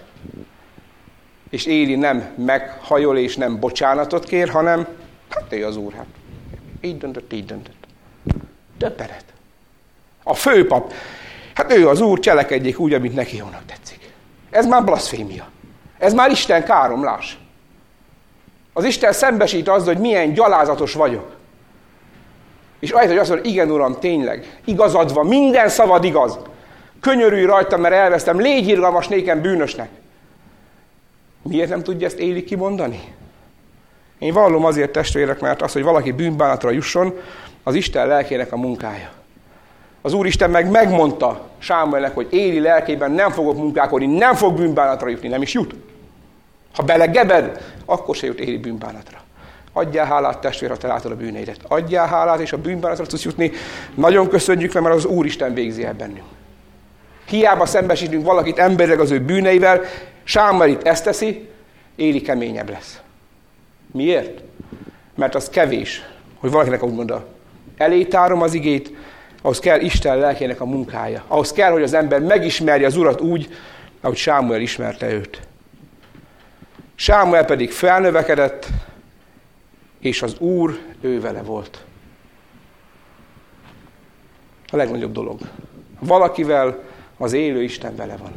[1.49, 4.87] és Éli nem meghajol és nem bocsánatot kér, hanem
[5.29, 6.05] hát ő az Úr, hát
[6.81, 7.87] így döntött, így döntött.
[8.77, 9.23] Döbbenet.
[10.23, 10.93] A főpap,
[11.53, 14.13] hát ő az Úr, cselekedjék úgy, amit neki jónak tetszik.
[14.49, 15.49] Ez már blaszfémia.
[15.97, 17.37] Ez már Isten káromlás.
[18.73, 21.35] Az Isten szembesít azzal, hogy milyen gyalázatos vagyok.
[22.79, 26.39] És ahelyett, hogy azt mondja, igen, Uram, tényleg, igazad van, minden szavad igaz.
[27.01, 29.89] Könyörülj rajtam, mert elvesztem, légy irgalmas nékem bűnösnek.
[31.41, 32.99] Miért nem tudja ezt Éli kimondani?
[34.19, 37.13] Én vallom azért testvérek, mert az, hogy valaki bűnbánatra jusson,
[37.63, 39.11] az Isten lelkének a munkája.
[40.01, 45.27] Az Úristen meg megmondta Sámuelnek, hogy Éli lelkében nem fogok munkálkodni, nem fog bűnbánatra jutni,
[45.27, 45.75] nem is jut.
[46.75, 49.19] Ha belegebed, akkor se jut Éli bűnbánatra.
[49.73, 51.59] Adjál hálát, testvér, ha te látod a bűneidet.
[51.67, 53.51] Adjál hálát, és a bűnbánatra tudsz jutni.
[53.95, 56.25] Nagyon köszönjük, mert az Úristen végzi el bennünk.
[57.31, 59.81] Hiába szembesítünk valakit emberileg az ő bűneivel,
[60.23, 61.49] Sámuel itt ezt teszi,
[61.95, 63.01] Éli keményebb lesz.
[63.91, 64.41] Miért?
[65.15, 66.05] Mert az kevés,
[66.39, 67.25] hogy valakinek úgy mondja,
[67.77, 68.93] elétárom az igét,
[69.41, 71.23] ahhoz kell Isten lelkének a munkája.
[71.27, 73.49] Ahhoz kell, hogy az ember megismerje az Urat úgy,
[74.01, 75.39] ahogy Sámuel ismerte őt.
[76.95, 78.67] Sámuel pedig felnövekedett,
[79.99, 81.83] és az Úr ő vele volt.
[84.71, 85.39] A legnagyobb dolog.
[85.99, 86.83] Valakivel
[87.21, 88.31] az élő Isten vele van.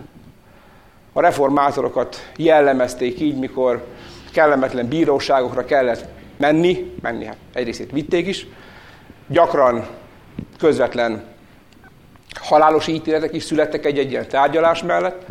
[1.12, 3.86] A reformátorokat jellemezték így, mikor
[4.32, 6.04] kellemetlen bíróságokra kellett
[6.36, 8.46] menni, menni, hát egyrészt vitték is,
[9.26, 9.86] gyakran
[10.58, 11.24] közvetlen
[12.40, 15.26] halálos ítéletek is születtek egy-egy ilyen tárgyalás mellett,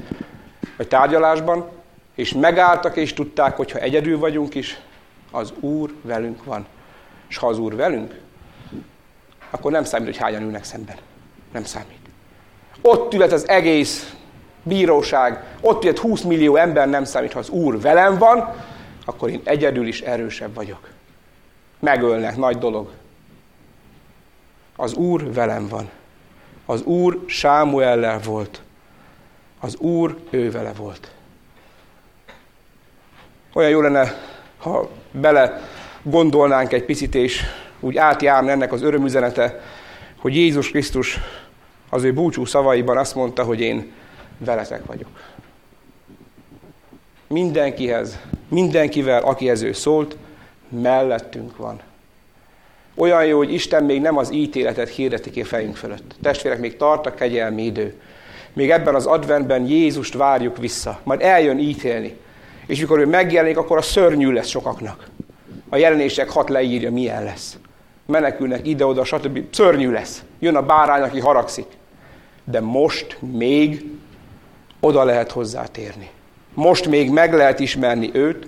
[0.77, 1.69] vagy tárgyalásban,
[2.15, 4.79] és megálltak és tudták, hogy ha egyedül vagyunk is,
[5.31, 6.65] az Úr velünk van.
[7.27, 8.19] És ha az Úr velünk,
[9.49, 10.95] akkor nem számít, hogy hányan ülnek szemben.
[11.51, 12.02] Nem számít.
[12.85, 14.13] Ott ülhet az egész
[14.63, 18.53] bíróság, ott ülhet 20 millió ember, nem számít, ha az Úr velem van,
[19.05, 20.89] akkor én egyedül is erősebb vagyok.
[21.79, 22.89] Megölnek, nagy dolog.
[24.75, 25.89] Az Úr velem van.
[26.65, 28.61] Az Úr Sámuellel volt.
[29.59, 31.11] Az Úr ő vele volt.
[33.53, 34.13] Olyan jó lenne,
[34.57, 35.61] ha bele
[36.01, 37.43] gondolnánk egy picit, és
[37.79, 39.61] úgy átjárna ennek az örömüzenete,
[40.17, 41.19] hogy Jézus Krisztus
[41.93, 43.91] az ő búcsú szavaiban azt mondta, hogy én
[44.37, 45.09] veletek vagyok.
[47.27, 50.17] Mindenkihez, mindenkivel, akihez ő szólt,
[50.69, 51.81] mellettünk van.
[52.95, 56.15] Olyan jó, hogy Isten még nem az ítéletet hirdeti ki fejünk fölött.
[56.21, 58.01] Testvérek, még tart a kegyelmi idő.
[58.53, 62.17] még ebben az adventben Jézust várjuk vissza, majd eljön ítélni.
[62.65, 65.07] És mikor ő megjelenik, akkor a szörnyű lesz sokaknak.
[65.69, 67.57] A jelenések hat leírja, milyen lesz.
[68.05, 69.39] Menekülnek ide-oda, stb.
[69.51, 70.23] Szörnyű lesz.
[70.39, 71.65] Jön a bárány, aki haragszik.
[72.43, 73.85] De most még
[74.79, 76.09] oda lehet hozzátérni.
[76.53, 78.47] Most még meg lehet ismerni őt,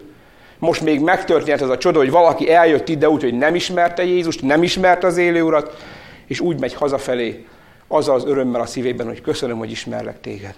[0.60, 4.42] most még megtörtént ez a csoda, hogy valaki eljött ide úgy, hogy nem ismerte Jézust,
[4.42, 5.84] nem ismerte az élő urat,
[6.26, 7.46] és úgy megy hazafelé,
[7.88, 10.56] azzal az örömmel a szívében, hogy köszönöm, hogy ismerlek téged.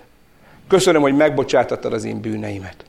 [0.68, 2.86] Köszönöm, hogy megbocsátottad az én bűneimet.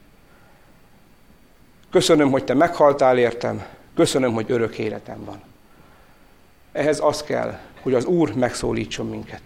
[1.91, 5.43] Köszönöm, hogy te meghaltál értem, köszönöm, hogy örök életem van.
[6.73, 9.41] Ehhez az kell, hogy az Úr megszólítson minket.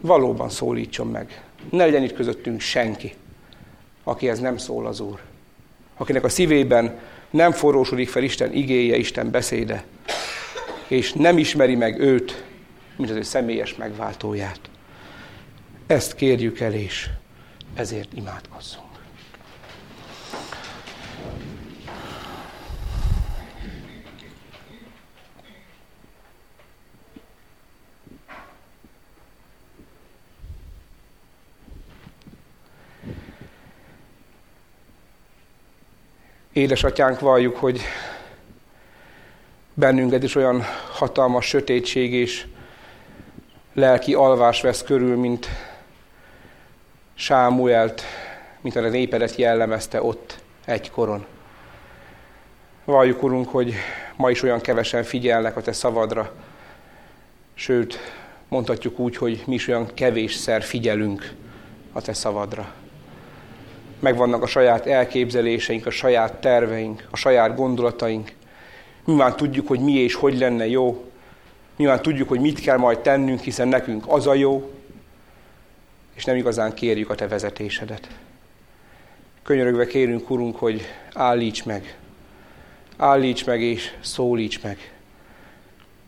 [0.00, 1.44] Valóban szólítson meg.
[1.70, 3.14] Ne legyen itt közöttünk senki,
[4.04, 5.20] akihez nem szól az Úr.
[5.96, 6.98] Akinek a szívében
[7.30, 9.84] nem forrósodik fel Isten igéje, Isten beszéde,
[10.88, 12.44] és nem ismeri meg őt,
[12.96, 14.60] mint az ő személyes megváltóját.
[15.86, 17.10] Ezt kérjük el, és
[17.74, 18.87] ezért imádkozzunk.
[36.58, 37.80] Édesatyánk valljuk, hogy
[39.74, 42.46] bennünket is olyan hatalmas sötétség és
[43.74, 45.48] lelki alvás vesz körül, mint
[47.14, 48.02] Sámuelt,
[48.60, 51.26] mint a népedet jellemezte ott egykoron.
[52.84, 53.74] Valljuk, Urunk, hogy
[54.16, 56.32] ma is olyan kevesen figyelnek a Te szavadra,
[57.54, 57.98] sőt,
[58.48, 61.32] mondhatjuk úgy, hogy mi is olyan kevésszer figyelünk
[61.92, 62.72] a Te szavadra
[64.00, 68.32] megvannak a saját elképzeléseink, a saját terveink, a saját gondolataink.
[69.04, 71.04] Nyilván tudjuk, hogy mi és hogy lenne jó.
[71.76, 74.70] Nyilván tudjuk, hogy mit kell majd tennünk, hiszen nekünk az a jó,
[76.14, 78.08] és nem igazán kérjük a Te vezetésedet.
[79.42, 80.82] Könyörögve kérünk, Urunk, hogy
[81.12, 81.98] állíts meg.
[82.96, 84.92] Állíts meg és szólíts meg.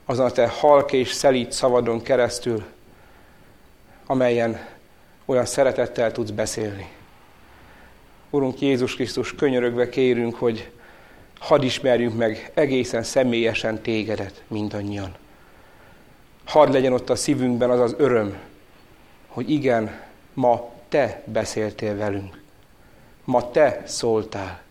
[0.04, 2.64] Azon a Te halk és szelíd szavadon keresztül,
[4.06, 4.66] amelyen
[5.24, 6.98] olyan szeretettel tudsz beszélni.
[8.30, 10.70] Urunk Jézus Krisztus, könyörögve kérünk, hogy
[11.38, 15.14] hadd ismerjünk meg egészen személyesen tégedet mindannyian.
[16.44, 18.38] Hadd legyen ott a szívünkben az az öröm,
[19.28, 20.00] hogy igen,
[20.34, 22.42] ma te beszéltél velünk.
[23.24, 24.62] Ma te szóltál.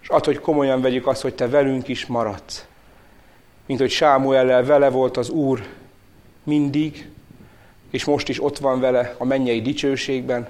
[0.00, 2.66] És ad, hogy komolyan vegyük azt, hogy te velünk is maradsz.
[3.66, 5.66] Mint hogy Sámuellel vele volt az Úr
[6.42, 7.08] mindig,
[7.90, 10.48] és most is ott van vele a mennyei dicsőségben,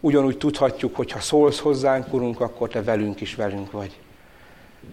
[0.00, 3.98] Ugyanúgy tudhatjuk, hogy ha szólsz hozzánk, Urunk, akkor Te velünk is velünk vagy.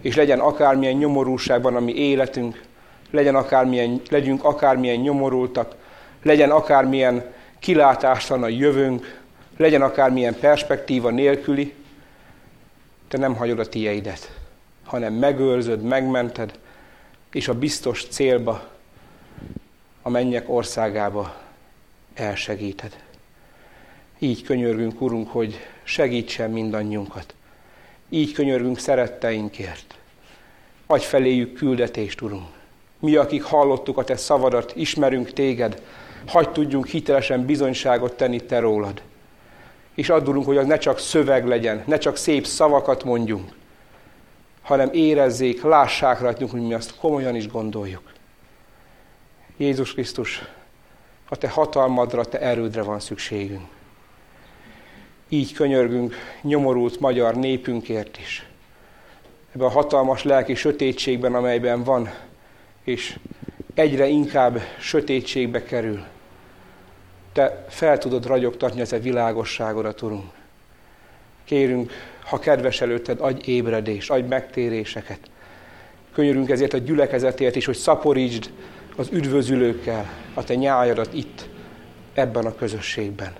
[0.00, 2.62] És legyen akármilyen nyomorúságban a mi életünk,
[3.10, 5.74] legyen akármilyen, legyünk akármilyen nyomorultak,
[6.22, 9.20] legyen akármilyen kilátástalan a jövőnk,
[9.56, 11.74] legyen akármilyen perspektíva nélküli,
[13.08, 14.32] te nem hagyod a tieidet,
[14.84, 16.58] hanem megőrzöd, megmented,
[17.32, 18.68] és a biztos célba,
[20.02, 21.34] a mennyek országába
[22.14, 23.07] elsegíted.
[24.18, 27.34] Így könyörgünk, Urunk, hogy segítsen mindannyiunkat.
[28.08, 29.94] Így könyörgünk szeretteinkért.
[30.86, 32.46] Adj feléjük küldetést, Urunk.
[32.98, 35.82] Mi, akik hallottuk a Te szavadat, ismerünk Téged,
[36.26, 39.02] hagy tudjunk hitelesen bizonyságot tenni Te rólad.
[39.94, 43.52] És addulunk, hogy az ne csak szöveg legyen, ne csak szép szavakat mondjunk,
[44.62, 48.12] hanem érezzék, lássák rajtunk, hogy mi azt komolyan is gondoljuk.
[49.56, 50.42] Jézus Krisztus,
[51.28, 53.76] a Te hatalmadra, Te erődre van szükségünk.
[55.28, 58.46] Így könyörgünk nyomorult magyar népünkért is.
[59.54, 62.10] Ebben a hatalmas lelki sötétségben, amelyben van,
[62.84, 63.18] és
[63.74, 66.04] egyre inkább sötétségbe kerül.
[67.32, 70.30] Te fel tudod ragyogtatni ezt a világosságodat, Urunk.
[71.44, 71.92] Kérünk,
[72.24, 75.20] ha kedves előtted, adj ébredést, adj megtéréseket.
[76.12, 78.50] Könyörünk ezért a gyülekezetért is, hogy szaporítsd
[78.96, 81.48] az üdvözülőkkel a te nyájadat itt,
[82.14, 83.32] ebben a közösségben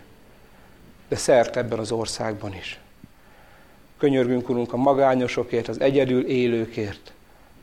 [1.09, 2.80] de szert ebben az országban is.
[3.98, 7.12] Könyörgünk, Urunk, a magányosokért, az egyedül élőkért.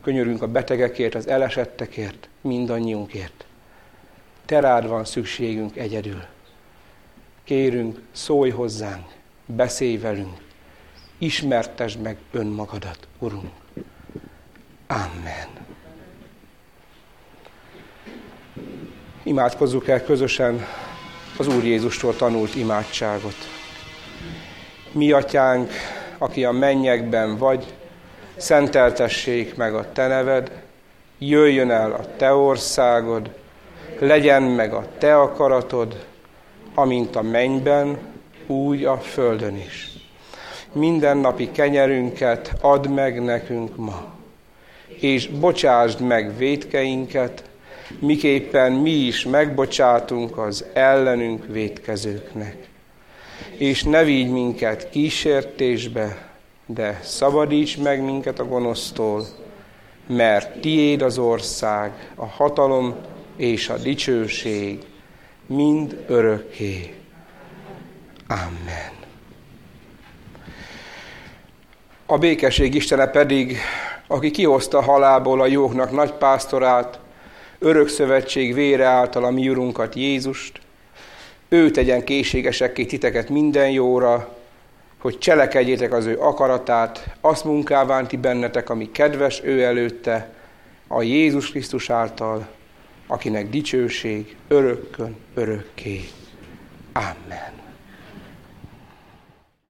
[0.02, 3.46] Könyörgünk a betegekért, az elesettekért, mindannyiunkért.
[4.44, 6.22] Te rád van szükségünk egyedül.
[7.44, 9.06] Kérünk, szólj hozzánk,
[9.46, 10.36] beszélj velünk,
[11.18, 13.52] ismertesd meg önmagadat, Urunk.
[14.86, 15.48] Amen.
[19.22, 20.64] Imádkozzuk el közösen
[21.38, 23.36] az Úr Jézustól tanult imádságot.
[24.92, 25.70] Mi atyánk,
[26.18, 27.74] aki a mennyekben vagy,
[28.36, 30.62] szenteltessék meg a te neved,
[31.18, 33.30] jöjjön el a te országod,
[33.98, 36.06] legyen meg a te akaratod,
[36.74, 37.98] amint a mennyben,
[38.46, 39.90] úgy a földön is.
[40.72, 44.14] Mindennapi kenyerünket add meg nekünk ma,
[44.86, 47.44] és bocsásd meg védkeinket,
[47.98, 52.68] miképpen mi is megbocsátunk az ellenünk védkezőknek.
[53.56, 56.30] És ne vigy minket kísértésbe,
[56.66, 59.26] de szabadíts meg minket a gonosztól,
[60.06, 62.94] mert tiéd az ország, a hatalom
[63.36, 64.78] és a dicsőség,
[65.46, 66.94] mind örökké.
[68.28, 68.94] Amen.
[72.06, 73.58] A békesség Istene pedig,
[74.06, 77.00] aki kihozta halából a jóknak nagy pásztorát,
[77.58, 80.60] örök szövetség vére által a mi Urunkat Jézust,
[81.48, 84.36] ő tegyen készségesekké titeket minden jóra,
[84.98, 90.34] hogy cselekedjétek az ő akaratát, azt munkáván ti bennetek, ami kedves ő előtte,
[90.86, 92.46] a Jézus Krisztus által,
[93.06, 96.08] akinek dicsőség örökkön örökké.
[96.92, 97.65] Amen.